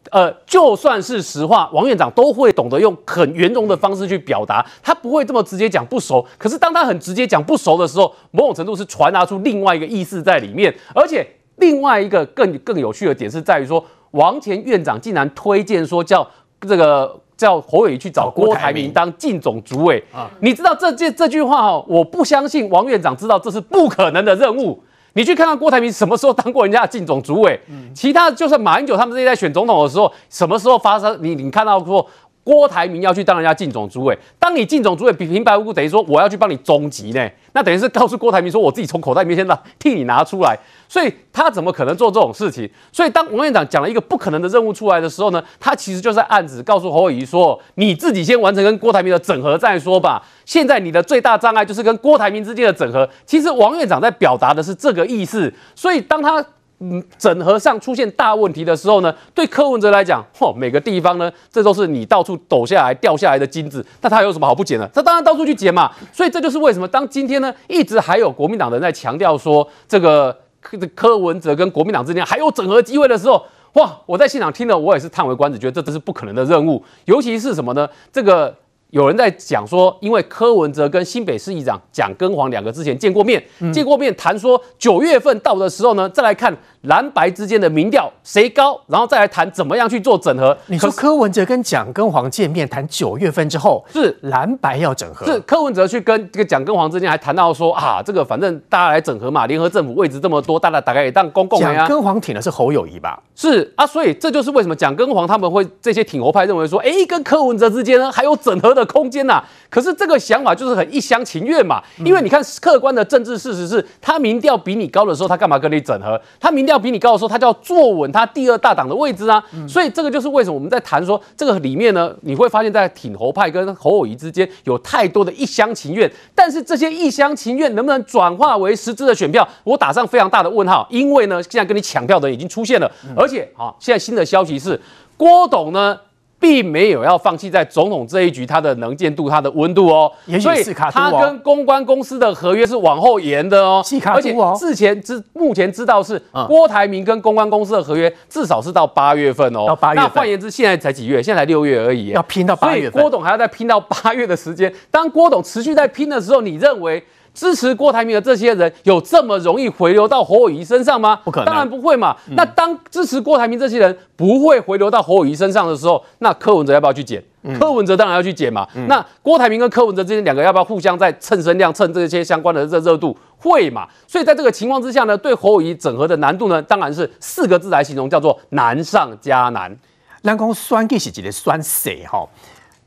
[0.10, 6.26] 呃，就算是实话，王院长都会懂得用很圆融的方式去表达，他不会这么直接讲不熟。
[6.40, 10.74] 可是当他很直接讲不熟的时候，某种程度是传达出另外一个意思在里面。
[10.96, 11.26] 而且
[11.58, 16.28] 另外一个更更有趣的点是在于说，王前院长竟然推荐说叫
[16.62, 20.30] 这个叫侯友宜去找郭台铭当进总主委啊！
[20.42, 24.84] 你知道这这这句话哦，我不相信王院长知道这是不可能的任务。
[25.14, 27.60] 你去看看郭台铭什么时候当过人家的竞总主委？
[27.94, 31.18] 其他就算马英九他们这些在选总统的时候，什么时候发生？
[31.22, 32.08] 你你看到过
[32.44, 37.30] 郭台铭要去当人家竞总主委，当你竞总主委比平白无故等于说我要去帮你终极呢？
[37.54, 40.58] 那等于是告诉郭台铭说我自己从口袋里面先拿替你拿出来。
[40.88, 42.70] 所以他怎么可能做这种事情？
[42.92, 50.22] 所以当王院长讲了一个不可能的任务出来的时候呢，他其实就是在暗指告诉侯友宜说：你自己先完成跟郭台铭的整合再说吧。
[50.44, 53.08] 现在你的最大障碍就是跟郭台铭之间的整合。
[53.26, 55.54] 其实王院长在表达的是这个意思。
[55.76, 56.44] 所以当他
[56.82, 64.86] 嗯整合上出现大问题的时候呢，对柯文哲来讲，嚯，每个地方呢，这都是你到处抖下来掉下来的金子，那他有什么好不捡的？
[64.94, 65.90] 他当然到处去捡嘛。
[66.12, 70.38] 所以这就是为什么当今天呢，一直还有国民党人在强调说这个。
[70.64, 73.98] 柯柯文哲跟国民党之间还有整合机会的时候，哇！
[74.06, 76.84] 我在现场听了，我也是叹为观止，觉得这真是不可能的任务。
[77.06, 77.90] 尤其是什么呢？
[78.14, 78.56] 这个
[78.92, 86.56] 有人在讲说，因为柯文哲跟新北市议长蒋根煌两个之前见过面，嗯、见过面谈说九月份到的时候呢，再来看。
[86.86, 90.58] 蓝白之间的民调谁高，然后再来谈怎么样去做整合。
[90.66, 101.60] 你说柯文哲跟蒋根煌见面谈九月份之后，是蓝白要整合，是柯文哲去跟这个蒋根煌之间还谈到说啊，这个反正大家来整合嘛，联合政府位置这么多，大家大概也当公共。
[101.60, 103.22] 蒋根煌挺的是侯友谊吧？
[103.36, 109.44] 是啊，所以这就是为什么蒋根煌他们会这些挺侯派认为说，哎，跟柯文哲之间呢还有整合的的空间呐。
[109.70, 116.20] 可是这个想法就是很一厢情愿嘛，因为你看客观的政治事实是，他民调比你高的时候，他干嘛跟你整合？
[116.40, 119.42] 他民调比你高的时候，他就要坐稳他第二大党的位置啊。
[119.68, 130.86] 所以这个就是为什么我们在谈说这个里面呢，你会发现在挺侯派跟侯友谊之间有太多的一厢情愿，但是这些一厢情愿能不能转化为实质的选票，我打上非常大的问号。
[130.90, 134.80] 因为呢，现在跟你抢票的已经出现了，而且啊，现在新的消息是
[135.16, 135.98] 郭董呢。
[136.42, 150.02] 并没有要放弃在总统这一局他的能见度、他的温度哦，所以他跟公关公司的合约是往后延的哦，而且之前知目前知道是郭台铭跟公关公司的合约至少是到八月份哦，到八月。
[150.02, 151.22] 那换言之，现在才几月？
[151.22, 152.94] 现在才六月而已，要拼到八月份。
[152.94, 154.74] 所以郭董还要再拼到八月的时间。
[154.90, 157.04] 当郭董持续在拼的时候，你认为？
[157.34, 161.20] 支持郭台铭的这些人有这么容易回流到侯友谊身上吗？
[161.24, 162.16] 不可能，当然不会嘛。
[162.28, 167.24] 嗯、那当支持郭台铭这些人不会回流到侯友谊身上的时候，那柯文哲要不要去捡？
[167.44, 168.68] 嗯、柯文哲当然要去捡嘛。
[168.76, 173.18] 嗯、那郭台铭跟柯文哲之间两个要不要互相在蹭声量、蹭这些相关的热热度？
[173.38, 173.88] 会嘛。
[174.06, 179.76] 所以在这个情况之下呢，对侯友谊整合的难度呢，当然是四个字来形容，叫做难上加难。
[180.22, 182.28] 人讲选举是一个选势哈。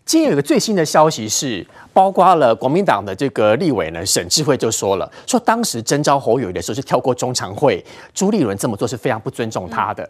[0.05, 10.09] 今天有个最新的消息是，包括了国民党的这个立委呢，沈智慧就说了，说当时征召侯友宜的时候是跳过中常会，朱立伦这么做是非常不尊重他的，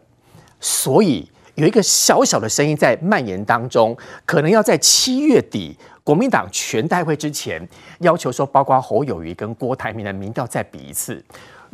[0.58, 7.66] 所以有一个小小的声音在蔓延当中，可能要在七月底国民党全代会之前，
[8.00, 11.22] 要求说，包括侯友谊跟郭台铭的民调再比一次。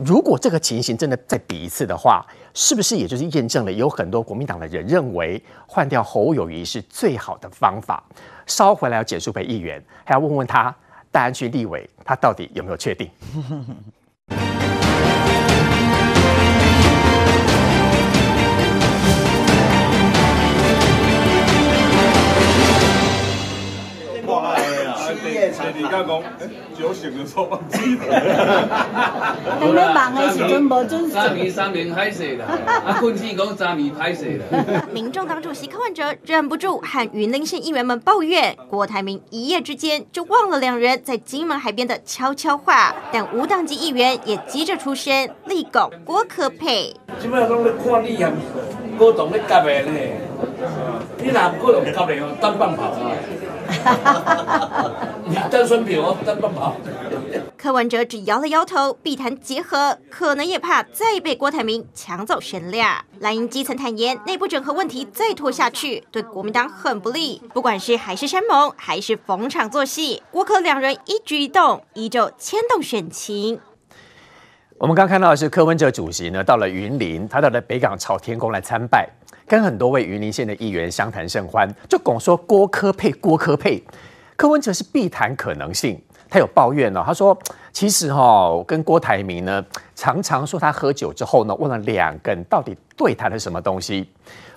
[0.03, 8.03] 如果这个情形真的再比一次的话，是不是也就是验证了有很多国民党的人认为换掉侯友谊是最好的方法？
[8.47, 10.75] 稍回来要简舒培议员，还要问问他
[11.11, 13.11] 大安区立委他到底有没有确定？
[25.91, 26.23] 你刚讲
[26.79, 29.37] 酒醒的时候忘记了。
[29.61, 31.11] 你们忙的时阵无准时。
[31.11, 32.47] 三年三年歹势啦，
[32.85, 33.01] 啊，
[33.37, 34.87] 讲三年歹势啦。
[34.95, 46.95] 民众党主席柯文哲忍不住和云林县议员们抱怨，郭台铭一夜之间就忘了两人在金门海边的悄悄话，但无党籍议员也急着出声力拱郭柯配。
[47.19, 48.31] 基本上看你啊，
[48.97, 49.99] 郭董咧夹的呢，
[51.19, 53.11] 你若郭董夹的哦，当棒跑啊。
[55.27, 56.77] 你单身比我单棒跑。
[57.57, 63.05] 柯文哲只摇了摇头，避谈结合，可能也怕再被郭台铭抢走声量。
[63.19, 67.43] 蓝营基层坦言，内部整合问题再拖下去，对国民党很不利。
[67.53, 73.61] 不管是海誓山盟，还是逢场作戏，郭柯两人一举一动，依旧牵动选情。
[74.79, 79.07] 我们刚看到的是柯文哲主席呢，到了云林，他到了北港朝天宫来参拜。
[79.51, 83.83] 跟很多位云林县的议员相谈甚欢，就拱说郭科配郭科配，
[84.37, 86.01] 柯文哲是必谈可能性。
[86.29, 87.37] 他有抱怨呢、他说
[87.73, 94.09] 其实哈、哦，跟郭台铭呢常常说他喝酒之后呢，问了两个人到底对谈了什么东西。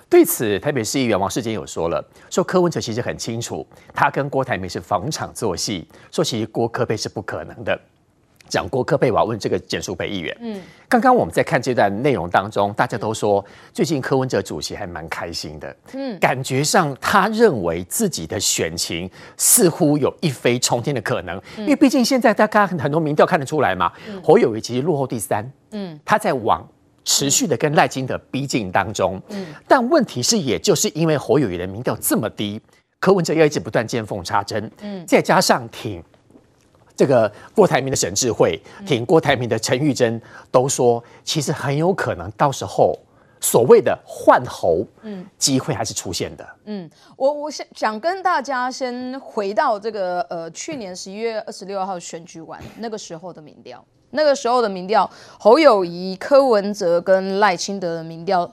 [0.08, 7.76] 对此，台北市议员王世坚有说了，说柯文哲其实很清楚，他跟郭台铭是逢场作戏，说其实郭科配是不可能的。
[8.48, 10.36] 讲郭柯配，我要问这个简舒培议员。
[10.40, 15.76] 嗯，刚刚我们在看这段内容当中，大家都说最近柯文哲主席还蛮开心的。
[15.94, 25.50] 嗯，感觉上他认为自己的选情似乎有一飞冲天的可能，因为毕竟现在大家很多民调看得出来嘛，侯友宜其实落后第三。
[25.72, 26.64] 嗯，他在往
[27.04, 29.20] 持续的跟赖金德逼近当中。
[29.30, 32.60] 嗯，但问题是，也就是因为侯友宜的民调这么低，
[33.00, 34.70] 柯文哲要一直不断见缝插针。
[34.82, 36.02] 嗯，再加上挺。
[36.96, 42.96] 这个郭台铭的沈智慧，挺郭台铭的陈玉珍都说，其实很有可能到时候
[43.40, 46.46] 所谓的换侯，嗯，机会还是出现的。
[46.66, 58.50] 嗯，我我想想跟大家先回到这个呃去年十一月二十六号选举完那个时候的民调，那个时候的民调，侯友谊、柯文哲跟赖清德的民调，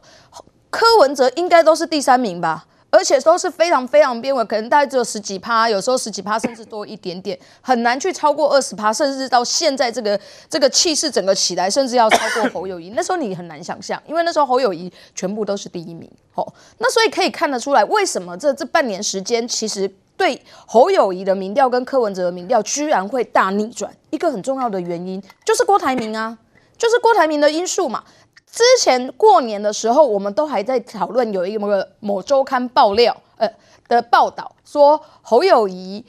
[0.69, 2.65] 柯文哲应该都是第三名吧。
[2.91, 12.91] 而且都是非常非常边缘，可能大概只有十几趴，有时候十几趴甚至多一点点，很难去超过二十趴，甚至到现在这个这个气势整个起来，甚至要超过侯友宜。
[12.95, 16.09] 那时候你很难想象，因为那时候侯友宜全部都是第一名。
[16.35, 26.37] 哦，那所以可以看得出来，为什么这这半年时间，其实对侯友宜的民调跟柯文哲的民调居然会大逆转，一个很重要的原因就是郭台铭啊，
[26.77, 28.03] 就是郭台铭的因素嘛。
[28.51, 33.49] 之前过年的时候，我们都还在讨论，有一个某周刊爆料，呃
[33.87, 36.05] 的报道说侯友宜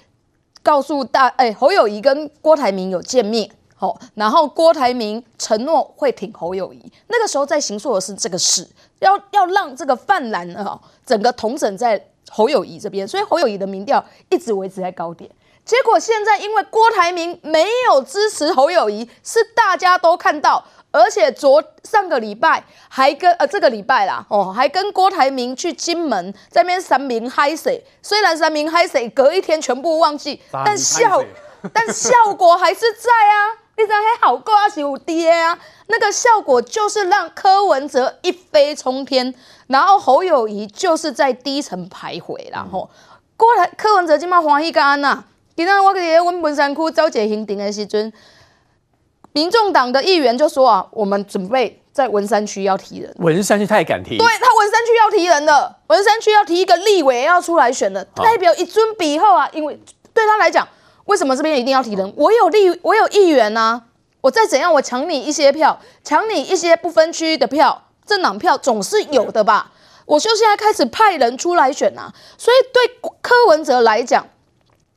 [0.63, 15.31] 告诉大，哎、侯友宜跟郭台铭有见面，好，然后郭台铭承诺会挺侯友宜，那个时候在形塑的是这个事，要要让这个泛蓝啊，整个统整在侯友宜这边，所以侯友宜的民调一直维持在高点。
[15.65, 31.25] 结果现在因为郭台铭没有支持侯友宜，是大家都看到，而且昨上个礼拜还跟呃这个礼拜啦哦，还跟郭台铭去金门在那边三明嗨水，虽然三明嗨水隔一天全部忘记，但效
[31.73, 39.35] 但效果还是在啊，你知道还好过啊，是有跌啊，那个效果就是让柯文哲一飞冲天，
[39.69, 42.91] 然后侯友谊就是在低层徘徊，然后
[43.37, 45.25] 郭台柯文哲今嘛欢喜干呐。
[45.55, 48.11] 今天我在我们文山区召集行程的时阵，
[49.33, 53.15] 民众党的议员就说啊，我们准备在文山区要提人。
[53.19, 59.79] 文山区太敢提，对他文山区要提人的，文山区要提一个立委要出来选的，代表一尊比后啊，因为
[60.13, 60.69] 对他来讲，
[61.07, 62.13] 为什么这边一定要提人？
[62.17, 63.83] 我有立，我有议员啊，
[64.21, 69.73] 我再怎样，我抢你一些票，抢你一些不分区的票，政党票总是有的吧？
[70.05, 74.27] 我就现在开始派人出来选啊，所以对柯文哲来讲。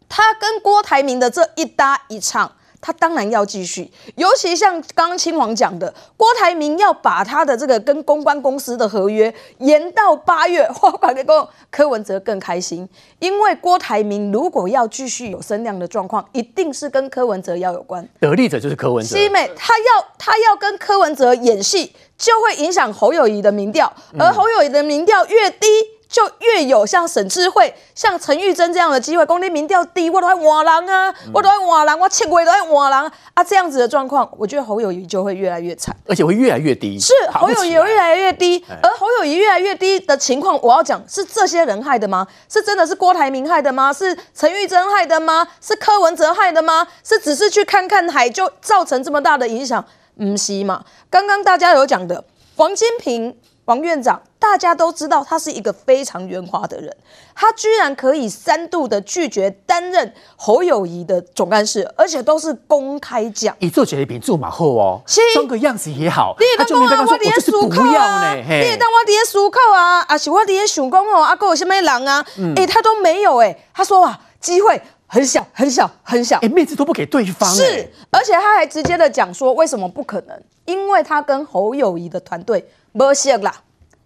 [0.07, 2.55] 他跟郭台铭的这一搭一唱，
[2.85, 3.91] 他当然要继续。
[4.13, 18.07] 尤其像刚刚青黄讲的，郭台铭要把他的这个跟公关公司的合约延到八月，我感觉柯文哲更开心，因为郭台铭如果要继续有声量的状况，一定是跟柯文哲要有关。
[18.19, 19.17] 得利者就是柯文哲。
[19.17, 25.65] 西美他要他要跟柯文哲演戏，就会影响侯友谊的民调，而侯友宜的民调越低。
[26.07, 36.99] 就越有像沈智慧、像陈玉珍这样的机会，公立民调低，我都在换人啊，我都在换人，我七月都在换人啊，这样子的状况，我觉得侯友宜就会越来越惨，而且会越来越低。
[36.99, 42.25] 是侯友宜越来越低，而侯友宜越来越低的情况，我要讲是这些人害的吗？
[42.47, 43.91] 是真的是郭台铭害的吗？
[43.91, 45.47] 是陈玉珍害的吗？
[45.59, 46.87] 是柯文哲害的吗？
[47.03, 49.83] 是只是去看看海就造成这么大的影响？
[50.17, 50.85] 不是嘛？
[51.09, 52.23] 刚刚大家有讲的
[52.55, 53.35] 王金平。
[53.65, 56.95] 王院长，大家都知道他是一个非常圆滑的人，
[57.33, 63.55] 他居然可以三度的拒绝担任侯友谊的总干事，而且都是公开讲。
[63.59, 65.01] 你做决定比做马后哦，
[65.33, 66.35] 装个样子也好。
[66.39, 72.19] 你也当我我底下思考啊，你也当我底下思考啊，啊是我底下想讲哦，啊哥有什么人啊？
[72.19, 77.55] 哎、嗯欸，他都没有哎、欸，他说啊，机会很小很小很小，哎、欸，面子都不给对方、欸。
[77.55, 80.39] 是，而且他还直接的讲说，为什么不可能？
[80.65, 82.63] 因为他跟侯友谊的团队。
[82.97, 83.53] 不熟啦，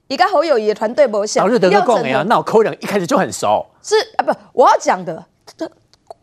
[0.08, 1.42] 一个侯友谊的团队不熟。
[1.42, 3.66] 早日得个共鸣啊，那我扣两一开始就很熟。
[3.84, 5.24] 是啊，不，我要讲的，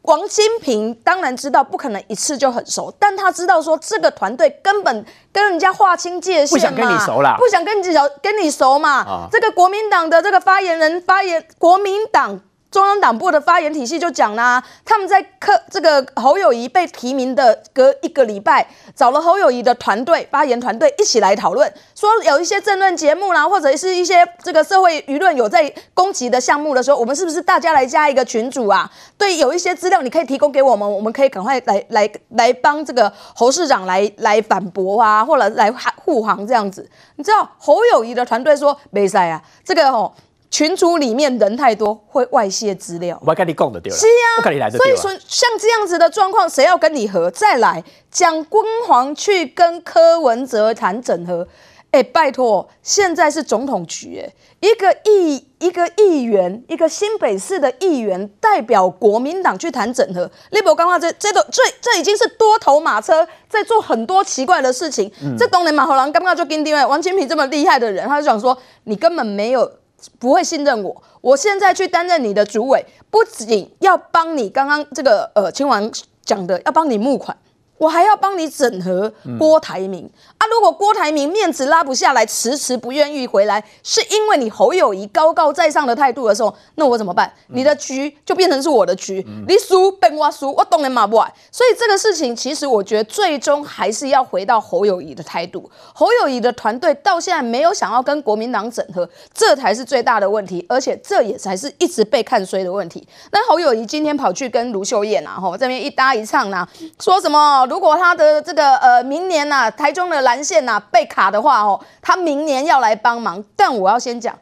[0.02, 8.90] 王金平当然知道不可能一次就很熟，但他知道说这个团队根本跟人家划清界限嘛，不想跟你熟啦，不想跟你熟，跟你熟嘛。
[9.04, 12.40] 啊、这个国民党的这个发言人发言，国民党。
[12.77, 28.93] 中央党部的发言体系就讲啦，他们在柯这个侯友宜被提名的隔一个礼拜，找了侯友宜的团队发言团队一起来讨论，说有一些政论节目啦，或者是一些这个社会舆论有在攻击的项目的时候，我们是不是大家来加一个群组啊？
[29.16, 35.72] 对，有一些资料你可以提供给我们，我们可以赶快来来来帮这个侯市长来来反驳啊，或者来
[36.05, 36.87] 护航这样子。
[37.14, 40.14] 你知道侯友宜的团队说没赛啊，这个吼。
[40.51, 43.20] 群组里面人太多，会外泄资料。
[43.26, 44.78] 我跟你讲的对了，是啊，我跟你来的。
[44.78, 47.30] 所以说，像这样子的状况，谁要跟你合？
[47.30, 51.47] 再来，蒋君煌去跟柯文哲谈整合，
[51.90, 65.11] 哎、欸，拜托，现在是总统局，哎，一个议一个议员，一个新北市的议员代表国民党去谈整合，立博刚刚这这都这这已经是多头马车在做很多奇怪的事情。
[65.22, 69.70] 嗯、这东年马后郎刚刚就跟定位王金平这么厉害的人，他就想说，你根本没有。
[70.18, 75.90] 不会信任我，我现在去担任你的主委，不仅要帮你刚刚这个呃亲王
[76.24, 77.36] 讲的，要帮你募款。
[77.79, 80.47] 我还要帮你整合郭台铭、嗯、啊！
[80.47, 87.31] 如果郭台铭面子拉不下来，迟迟不愿意回来，是因为你侯友谊高高在上的态度的时候，那我怎么办？
[87.49, 91.31] 你的局就变成是我的局，嗯、你输变我输，我当然骂不完。
[91.51, 95.70] 所以这个事情，其实我觉得最终还是要回到侯友谊的态度。
[95.93, 103.07] 侯友谊的团队到现在没有想要跟国民党整合，这才是最大的问题，而且这也才是一直被看衰的问题。
[103.33, 106.66] 那侯友谊今天跑去跟卢秀燕啊，吼这边一搭一唱啊，
[106.99, 107.65] 说什么？
[107.66, 113.44] 如果他的这个呃明年呐、啊，台中的蓝线呐、啊、被卡的话哦，他明年要来帮忙。
[113.54, 114.38] 但我要先讲，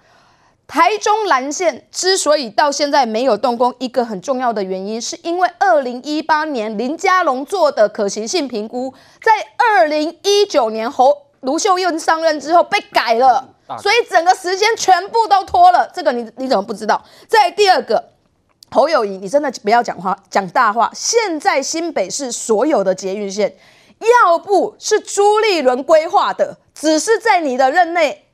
[0.67, 13.47] 台中蓝线之所以到现在没有动工，一个很重要的原因，是因为二零一八年林佳龙做的可行性评估，在二零一九年侯卢秀燕上任之后被改了，
[13.81, 15.91] 所以整个时间全部都拖了。
[15.95, 17.03] 这个你你怎么不知道？
[17.29, 18.14] 再第二个。
[18.75, 20.91] 侯友谊，你真的不要讲话讲大话。
[20.93, 23.55] 现在新北市所有的捷运线，
[24.01, 28.27] 要不是朱立伦规划的，只是在你的任内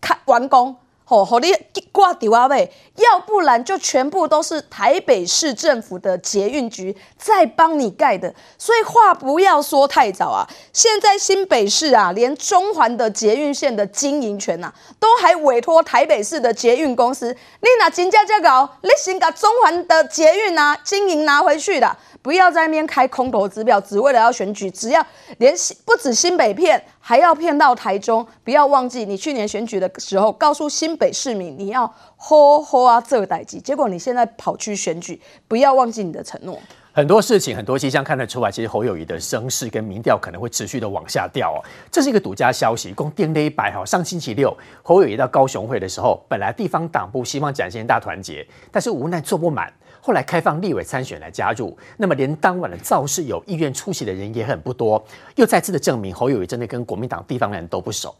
[0.00, 0.76] 开完工，
[1.08, 1.52] 哦，好你
[1.90, 10.48] 挂掉啊喂，要不然就全部都是台北市政府的捷运局在帮你盖的，所以话不要说太早啊。
[10.72, 17.30] 现在新北市啊，连中环的捷运线的经营权呐、啊，都还委托台北市的捷运公司。
[17.60, 21.94] 你那真正这高，你先把中环的捷运啊经营拿回去的。
[22.22, 24.70] 不要在那边开空头支票，只为了要选举。
[24.70, 25.04] 只要
[25.38, 28.24] 连新不止新北骗，还要骗到台中。
[28.44, 36.56] 不要忘记，你去年选举的时候告诉新北市民你要好好啊这个代志，结果你现在跑去选举，不要忘记你的承诺。
[36.94, 41.58] 很多事情，很多迹象看得出来，其实侯友宜的声势跟民调可能会持续的往下掉哦。
[41.90, 43.82] 这是一个独家消息，共电了一百哈。
[43.82, 49.72] 上星期六，侯友宜到高雄会的时候，本来地方党部希望展现大团结，但是无奈坐不满。
[50.04, 55.02] 后来开放立委参选来加入，那么连当晚的造势有意愿出席的人也很不多，
[55.36, 58.12] 又再次的证明侯友宜真的跟国民党地方人都不熟。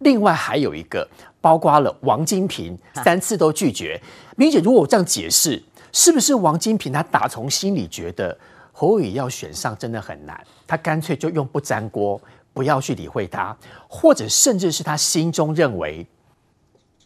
[0.00, 1.08] 另外还有一个，
[1.40, 3.98] 包括了王金平三次都拒绝。
[4.36, 5.62] 明姐，如果我这样解释，
[5.92, 8.36] 是不是王金平他打从心里觉得
[8.70, 12.20] 侯友宜要选上真的很难，他干脆就用不粘锅，
[12.52, 13.56] 不要去理会他，
[13.88, 16.06] 或者甚至是他心中认为，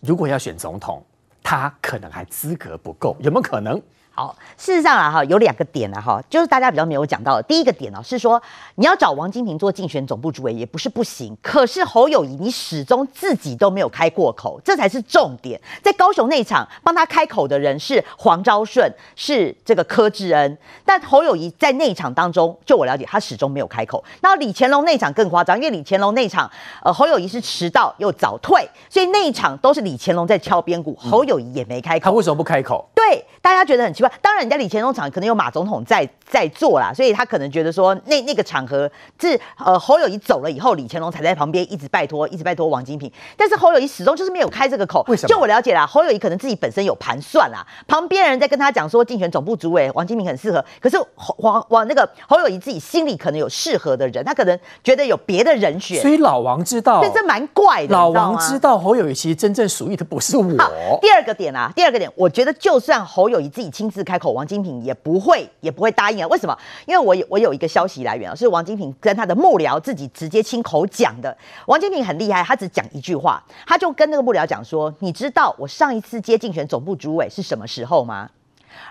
[0.01, 1.01] 如果要选总统，
[1.41, 3.81] 他可能还资格不够，有没有可能？
[4.17, 7.43] 好，事实上啊，哈，有两个点啊，哈，就是大家比较没有讲到的。
[7.43, 8.41] 第一个点呢，是说
[8.77, 15.61] 你要找王金平做竞选总部主委也不是不行，可是侯友谊你始终自己都没有开过口，这才是重点。
[15.83, 24.05] 在高雄那场帮他开口的人是黄昭顺，是这个柯志恩，但侯友谊在那场当中，就我了解，他始终没有开口。
[24.21, 26.49] 那李乾隆那场更夸张，因为李乾隆那场，
[26.85, 32.05] 呃，侯友谊是迟到又早退，所以那一场都是李乾隆在敲边鼓，侯友谊也没开口。
[32.05, 32.89] 他为什么不开口？
[32.95, 34.19] 对，大家觉得很奇怪。
[34.21, 38.91] 当然，人家李乾隆场可能有马总统在在做啦，所以他可能觉得说那那个场合
[39.21, 43.11] 是呃侯友谊走了以后，李乾隆才在旁边一直拜托，一直拜托王金平。
[43.37, 45.05] 但是侯友谊始终就是没有开这个口。
[45.09, 45.29] 为什么？
[45.29, 56.01] 就我了解啦，侯友谊可能自己本身有盘算啦，旁边人在跟他讲说竞选总部主委王金平很适合，可是黄王那个侯友谊自己心里可能有适合的人，他可能觉得有别的人选。
[56.03, 57.95] 所以老王知道，所以这蛮怪的。
[57.95, 60.99] 老王知道侯友谊其实真正属意的不是我。
[61.01, 66.27] 第二个点啊，第二个点，我觉得就算侯友谊自己亲自开口，王金平也不会也不会答应啊。
[66.27, 66.59] 为什么？
[66.85, 71.35] 因为我有我有一个消息来源啊，是王金平跟他的幕僚自己直接亲口讲的。
[71.67, 78.29] 王金平很厉害，他只讲一句话，他就跟那个幕僚讲说：“你知道我上一次接竞选总部主委是什么时候吗？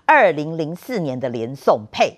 [0.06, 2.18] 二零零四年的连宋配。”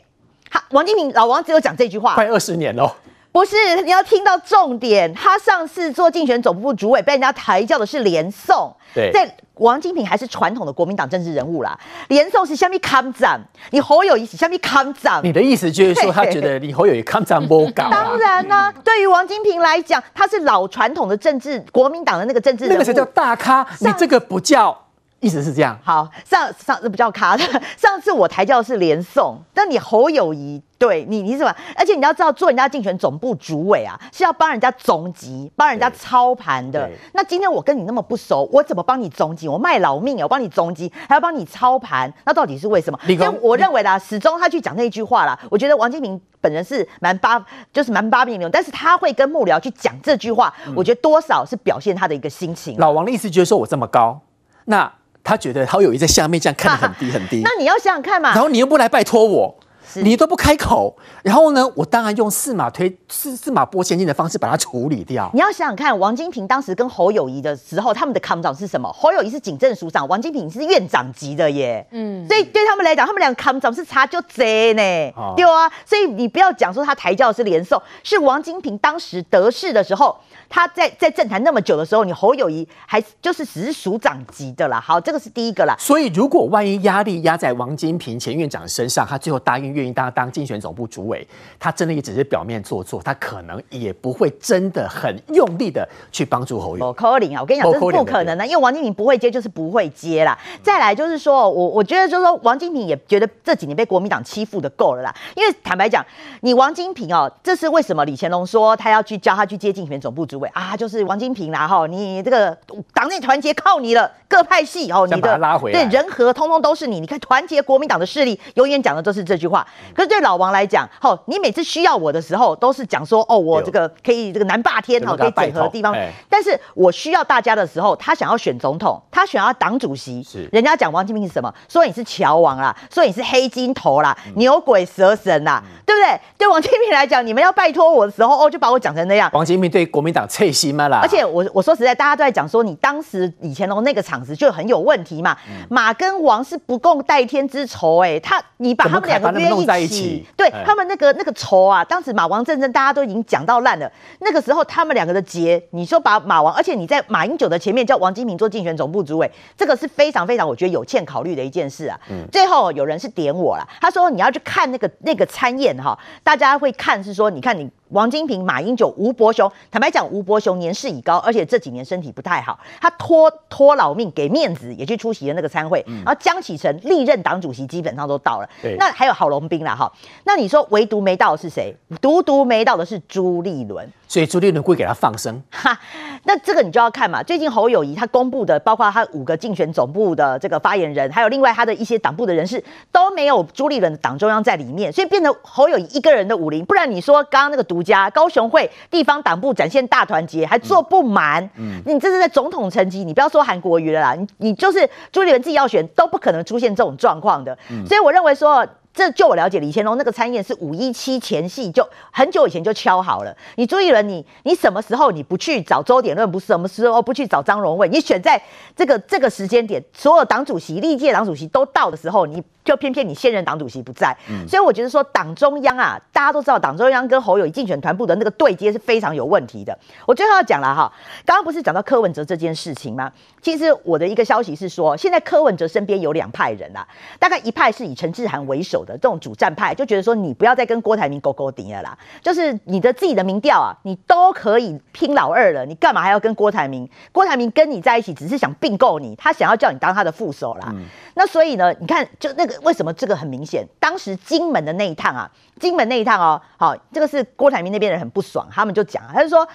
[0.51, 2.95] 好王金平老王只有讲这句话，快二十年了。
[3.35, 5.13] 不是，你要听到重点。
[5.13, 8.73] 他上次做竞选总部主委，被人家抬轿的是连宋。
[8.93, 11.77] 对，在王金平还是传统的国民党政治人物啦。
[12.07, 13.37] 连宋是虾米康长，
[13.71, 15.19] 你侯友宜是虾米康长。
[15.21, 17.89] 你的意思就是说，他觉得 你侯友宜康长不搞？
[17.91, 23.67] 当然啦、啊，对于王金平来讲，他是老传统的政治国民党的那个政治人物，那个才叫大咖。
[23.81, 24.84] 你这个不叫。
[25.25, 27.43] 意思是这样，好，上上次比较卡的，
[27.75, 31.51] 上次我抬轿是连送，但你侯友谊，对你你怎么？
[31.75, 36.87] 而且你要知道，做人家竞选总部主委啊，是要帮人家总集，帮人家操盘的。
[37.13, 39.47] 那今天我跟你那么不熟，我怎么帮你总集？
[39.47, 42.99] 我卖老命，我帮你总集，还要帮你操盘，那到底是为什么？
[43.07, 52.77] 因为我认为啦，始终他去讲那句话啦，我觉得王金平本人是蛮八，就是蛮八面玲珑，但是他会跟幕僚去讲这句话，我觉得多少是表现他的一个心情。
[52.77, 54.21] 老王的意思就是说我这么高，
[54.65, 54.91] 那。
[55.25, 58.31] 他觉得好友谊在下面这样看得很低很低， 那你要想想看嘛。
[58.33, 59.57] 然后你又不来拜托我，
[59.95, 65.29] 你都不开口，然后呢，我当然用四马推四四马拨千斤的方式把它处理掉。
[65.33, 68.91] 你要想想看，王金平当时跟侯友谊的时候，他们的康长是什么？
[68.91, 71.85] 侯友谊是警政署长，王金平是院长级的耶。
[71.91, 74.81] 嗯，所以对他们来讲，他们两个康长是差就贼呢，
[75.15, 75.71] 哦、对啊。
[75.85, 80.17] 所以你不要讲说他抬轿是连送，是王金平当时得势的时候。
[80.47, 84.79] 他在在政坛那么久的时候，你侯友谊还就是只是署长级的啦。
[84.79, 85.75] 好，这个是第一个啦。
[85.79, 91.27] 所以如果万一压力压在王金平前院长身上，他最后答应愿意当当竞选总部主委，
[91.59, 96.79] 他真的也只是表面做做，他可能也不会真的很用力的去帮助侯友宜。
[96.79, 97.41] 不可能啊！
[97.41, 100.37] 我跟你讲，这是不可能的，因为王金平不会接就是不会接啦。
[100.63, 105.13] 再来就是说我我觉得就是说王金平也觉得这几年被国民党欺负的够了啦。
[105.35, 106.05] 因为坦白讲，
[106.41, 112.57] 你王金平哦，这是为什么李乾隆说他要去叫他去接竞选总部主委啊，就是王金平啦哈，你这个
[112.93, 119.64] 党内团结靠你了，各派系哦，你的拉回对人和通通都是你，你看团结国民党的势力，永远讲的都是这句话。
[119.65, 119.93] 话。
[119.95, 125.95] 可是对老王来讲，吼，你每次需要我的时候，都是讲说，哦，我这个可以这个南霸天，哈，可以整合的地方。
[126.29, 131.53] 但是我需要大家的时候，他想要选总统，他想要党主席，是人家讲王金平是什么？
[131.67, 136.19] 说你是乔王啦，说你是黑金头啦，牛鬼蛇神啦，对不对？
[136.37, 139.29] 对王金平来讲，你们要拜托我的时候，哦，就把我讲成那样。
[139.33, 140.99] 王金平对国民党脆心嘛啦？
[141.01, 145.35] 而且我我说实在，大家都在讲说，你当时以前龙那个场子就很有问题嘛。
[145.69, 153.91] 马跟王是不共戴天之仇，哎，他你把他们两个约一起，对他们那个那个仇啊，当时马王战争大家都已经讲到烂了。
[154.19, 161.99] 那个时候他们两个的结，你说把马王，而且你在马英九的前面叫王金平做竞选总部主委，这个是非常非常我觉得有欠考虑的一件事啊。
[162.31, 167.69] 最后有人是点我了，他说你要去看那个那个参宴哈，大家会看是说，你看你。
[167.89, 175.81] 王金平、马英九、吴伯雄，坦白讲，吴伯雄年事已高，而且这几年身体不太好，他拖拖老命给面子，也去出席了那个参会。
[175.87, 179.91] 嗯、然后江启臣历任党主席基本上都到了，对那还有郝龙斌啦哈。
[180.23, 181.75] 那你说唯独没到的是谁？
[182.01, 183.87] 独独没到的是朱立伦。
[184.07, 185.77] 所以朱立伦会给他放生， 哈，
[186.25, 187.23] 那这个你就要看嘛。
[187.23, 196.63] 最近侯友谊他公布的，包括他五个竞选总部的这个发言人，还有另外他的一些党部的人士，都没有朱立伦的党中央在里面，所以变成侯友谊一个人的武林。
[196.63, 207.57] 不然你说刚刚那个独家高雄会地方党部展现大团结，还做不满，嗯，你这是在总统层级，你不要说韩国瑜了啦，你你就是朱立伦自己要选都不可能出现这种状况的。
[207.71, 208.65] 嗯，所以我认为说。
[208.95, 213.35] 这就我了解，李乾龙那个参宴是五一七前戏，就很久以前就敲好了。
[213.57, 216.31] 你朱立伦，你你什么时候你不去找周典论？
[216.31, 217.89] 不是什么时候不去找张荣卫？
[217.89, 218.41] 你选在
[218.75, 222.41] 这个这个时间点，所有党主席、历届党主席都到的时候，你。
[222.65, 229.77] 就偏偏你现任党主席不在，嗯、所以我觉得说党中央啊，大家都知道党中央跟侯友谊竞选团部的那个对接是非常有问题的。
[230.07, 230.91] 我最后要讲了哈，
[231.25, 233.11] 刚刚不是讲到柯文哲这件事情吗？
[233.39, 236.85] 其实我的一个消息是说，现在柯文哲身边有两派人啊，
[237.19, 246.89] 大概一派是以陈志涵为首的这种主战派，就觉得说你不要再跟郭台铭勾勾顶了啦，就是你的自己的民调啊，你都可以拼老二了，你干嘛还要跟郭台铭？
[247.11, 250.71] 郭台铭跟你在一起只是想并购你，他想要叫你当他的副手啦。
[250.73, 252.54] 嗯、那所以呢，你看就那个。
[252.63, 253.65] 为什么这个很明显？
[253.79, 255.29] 当时金门的那一趟啊，
[255.59, 259.47] 金门那一趟哦，好，这个是郭台铭那边人很不爽，他们就讲，他就说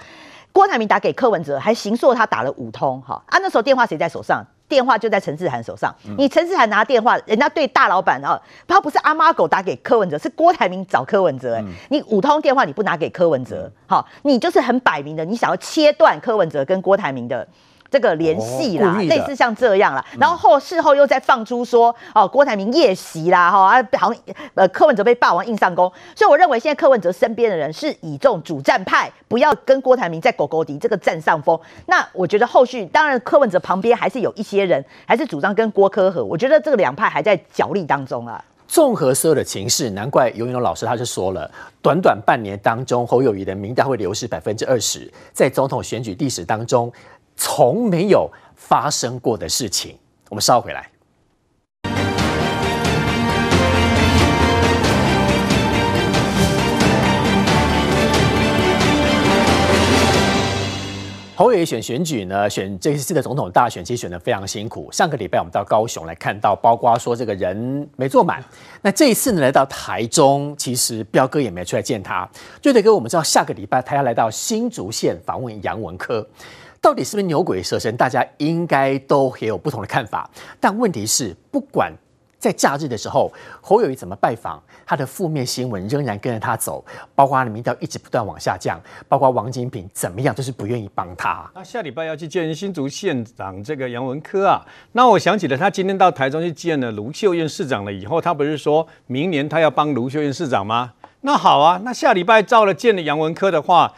[0.51, 4.45] 郭台铭打给柯文哲，还行说他打了五通，哈啊，那时候电话谁在手上？
[4.67, 5.93] 电话就在陈志涵手上。
[6.17, 17.45] 你陈志涵拿电话，人家对大老板啊，他不是阿猫狗打给柯文哲，是郭台铭找柯文哲，哎，你五通电话你不拿给柯文哲，好，你就是很摆明的，你想要切断柯文哲跟郭台铭的。
[17.91, 24.23] 这个联系啦，哦、类似像这样啦，然后后事后又再放出说，哦，郭台铭夜袭啦，哈、哦、啊，好像
[24.55, 31.59] 呃柯文哲被霸王硬上弓，所以我认为现在柯文哲身边的人是以这种主战派，不要跟郭台铭在狗狗敌这个占上风。
[31.87, 38.41] 那我觉得后续当然柯文哲旁边还是有一些人，还是主张跟郭柯和，我觉得这个两派还在角力当中啊。
[38.69, 46.89] 综合所有的情势，难怪游盈隆老师他就说了，短短半年当中，侯友谊的民调会流失百分之二十，在总统选举历史当中。
[47.43, 49.97] 从没有发生过的事情，
[50.29, 50.87] 我们稍回来。
[61.35, 64.91] 侯友选选举呢，选这一次的总统大选，其实选得非常辛苦。
[64.91, 68.43] 上个礼拜我们到高雄来看到，包括说这个人没坐满。
[68.83, 72.29] 那这一次呢，来到台中，其实彪哥也没出来见他。
[72.61, 76.23] 就得给我们知道，下个礼拜他要来到新竹县访问杨文科。
[76.81, 77.95] 到底是不是牛鬼蛇神？
[77.95, 80.27] 大家应该都也有不同的看法。
[80.59, 81.93] 但问题是，不管
[82.39, 91.47] 在假日的时候，侯友谊怎么拜访，他的负面新闻仍然跟着他走，包括他的民调一直不断往下降，包括王金平怎么样，都是不愿意帮他。
[91.53, 100.93] 那下礼拜要去见新竹县长这个杨文科啊，那我想起了他今天到台中去见了卢秀燕市长了以后，他不是说明年他要帮卢秀燕市长吗？
[101.21, 103.93] 那好啊，那下礼拜照了见了杨文科的话。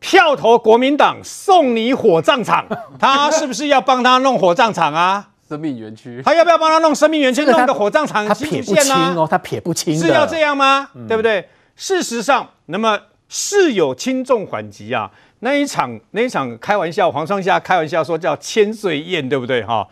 [0.00, 2.66] 票投国民党，送你火葬场。
[2.98, 5.28] 他是不是要帮他弄火葬场啊？
[5.48, 7.44] 生命园区，他要不要帮他弄生命园区？
[7.44, 8.24] 弄个火葬场？
[8.26, 10.88] 他撇不清哦，他撇不清，是要这样吗？
[10.94, 11.48] 嗯、对不对？
[11.76, 12.98] 事实上，那么
[13.28, 15.10] 事有轻重缓急啊。
[15.40, 19.62] 那一场那一场开玩笑，黄双夏开玩笑说叫千岁宴，对不对？
[19.64, 19.86] 哈，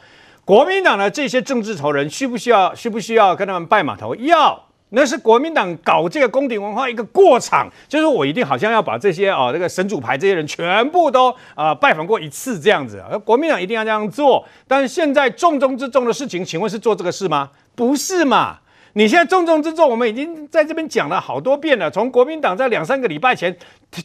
[0.44, 2.74] 国民党的这些政治仇人需不需要？
[2.74, 4.14] 需不需要跟他们拜码头？
[4.14, 4.67] 要。
[4.90, 14.46] 那是国民党搞这个宫廷文化一个过场，就是我一定好像要把这些啊、这个神主牌这些人全部都啊、拜访过一次这样子，而国民党一定要这样做。
[14.66, 17.50] 但是现在重中之重的事情，请问是做这个事吗？
[17.74, 18.58] 不是嘛？
[18.94, 21.90] 你现在重中之重，我们已经在这边讲了好多遍了。
[21.90, 23.54] 从国民党在两三个礼拜前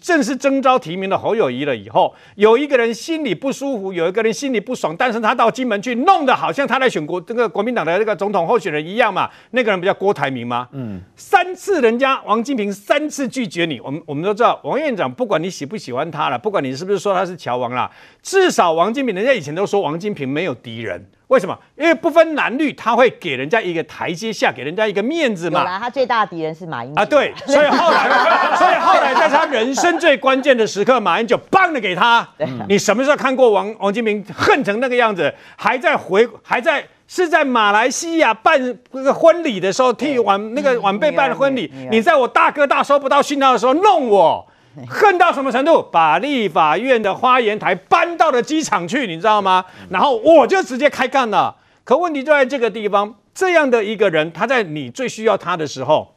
[0.01, 9.29] 正式征召提名了侯友宜了以后，有一个人心里不舒服，有一个人心里不爽，但是他到金门去弄得好像他来选国这个国民党的这个总统候选人一样嘛。
[9.51, 10.67] 那个人不叫郭台铭吗？
[10.73, 17.89] 嗯，三次人家王金平三次拒绝你，我们我们都知道，王院长不管你喜不喜欢他了，不管你是不是说他是乔王啦，
[18.21, 21.03] 至少王金平人家以前都说王金平没有敌人。
[21.34, 21.57] 为什么？
[21.75, 25.79] 因为不分蓝绿，他会给人家一个台阶下，给人家一个面子嘛。
[25.79, 28.07] 他最大的敌人是马英九啊，对，所以后来，
[28.55, 32.27] 所以后来在他人生最关键的时刻，马英九棒的给他。
[32.69, 35.34] 你什么时候看过王王金平恨成那个样子？
[35.55, 38.61] 还在回，还在是在马来西亚办
[38.91, 41.73] 那个婚礼的时候，替晚那个晚辈办的婚礼。
[41.89, 44.47] 你在我大哥大收不到讯号的时候弄我。
[44.88, 45.82] 恨到什么程度？
[45.91, 49.63] 把立法院的花园台搬到了机场去，你知道吗？
[49.89, 51.55] 然后我就直接开干了。
[51.84, 56.15] 可问题就在这个地方，这样的一个人，他在你最需要他的时候，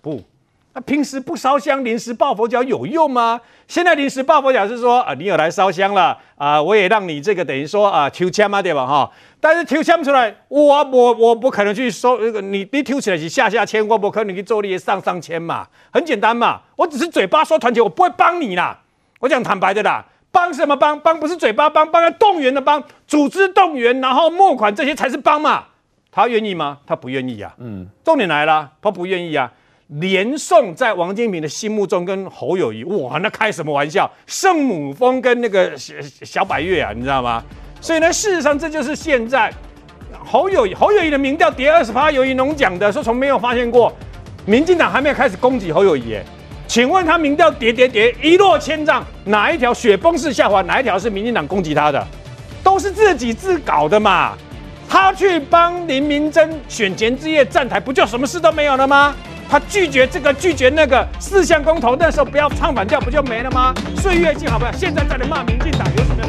[0.00, 0.22] 不，
[0.78, 3.40] 他平时不烧香，临时抱佛脚有用吗？
[3.66, 8.86] 现在临时抱佛脚是说啊，你有来烧香了啊，我也让你这个等于说啊，抽签嘛，对吧？
[8.86, 9.10] 哈。
[9.40, 18.78] 但是抽签出来，我我我不可能去收那个你你抽起来是下下签，我不可能去做那些上上签嘛，很简单嘛，我只是嘴巴说团结，我不会帮你啦。
[19.18, 20.96] 我讲坦白的啦，帮什么帮？
[21.00, 25.64] 帮不是嘴巴帮，帮要动员的帮，组织动员，然后募款这些才是帮嘛。
[26.12, 26.78] 他愿意吗？
[26.86, 27.52] 他不愿意啊。
[27.58, 29.52] 嗯，重点来了，他不愿意啊。
[29.88, 34.10] 连胜在王金平的心目中跟侯友宜，哇，那开什么玩笑？
[34.26, 37.42] 圣母峰跟那个小小百岳啊，你知道吗？
[37.80, 39.50] 所以呢，事实上这就是现在
[40.12, 43.90] 侯友谊侯友宜的民调跌二十趴，尤怡农讲的说从没有发现过，
[44.44, 46.18] 民进党还没有开始攻击侯友宜。
[46.66, 50.60] 请问他民调跌跌跌一落千丈，哪一条雪崩式下滑？
[50.60, 52.06] 哪一条是民进党攻击他的？
[52.62, 54.36] 都是自己自搞的嘛。
[54.88, 59.14] 他去帮林明珍选前之夜站台，不就什么事都没有了吗？
[59.50, 63.74] 他拒绝这个拒绝那个四项公投，那时候不要唱反调，不就没了吗？
[63.96, 64.72] 岁月静好不好？
[64.72, 66.22] 现在再来骂民进党有什么？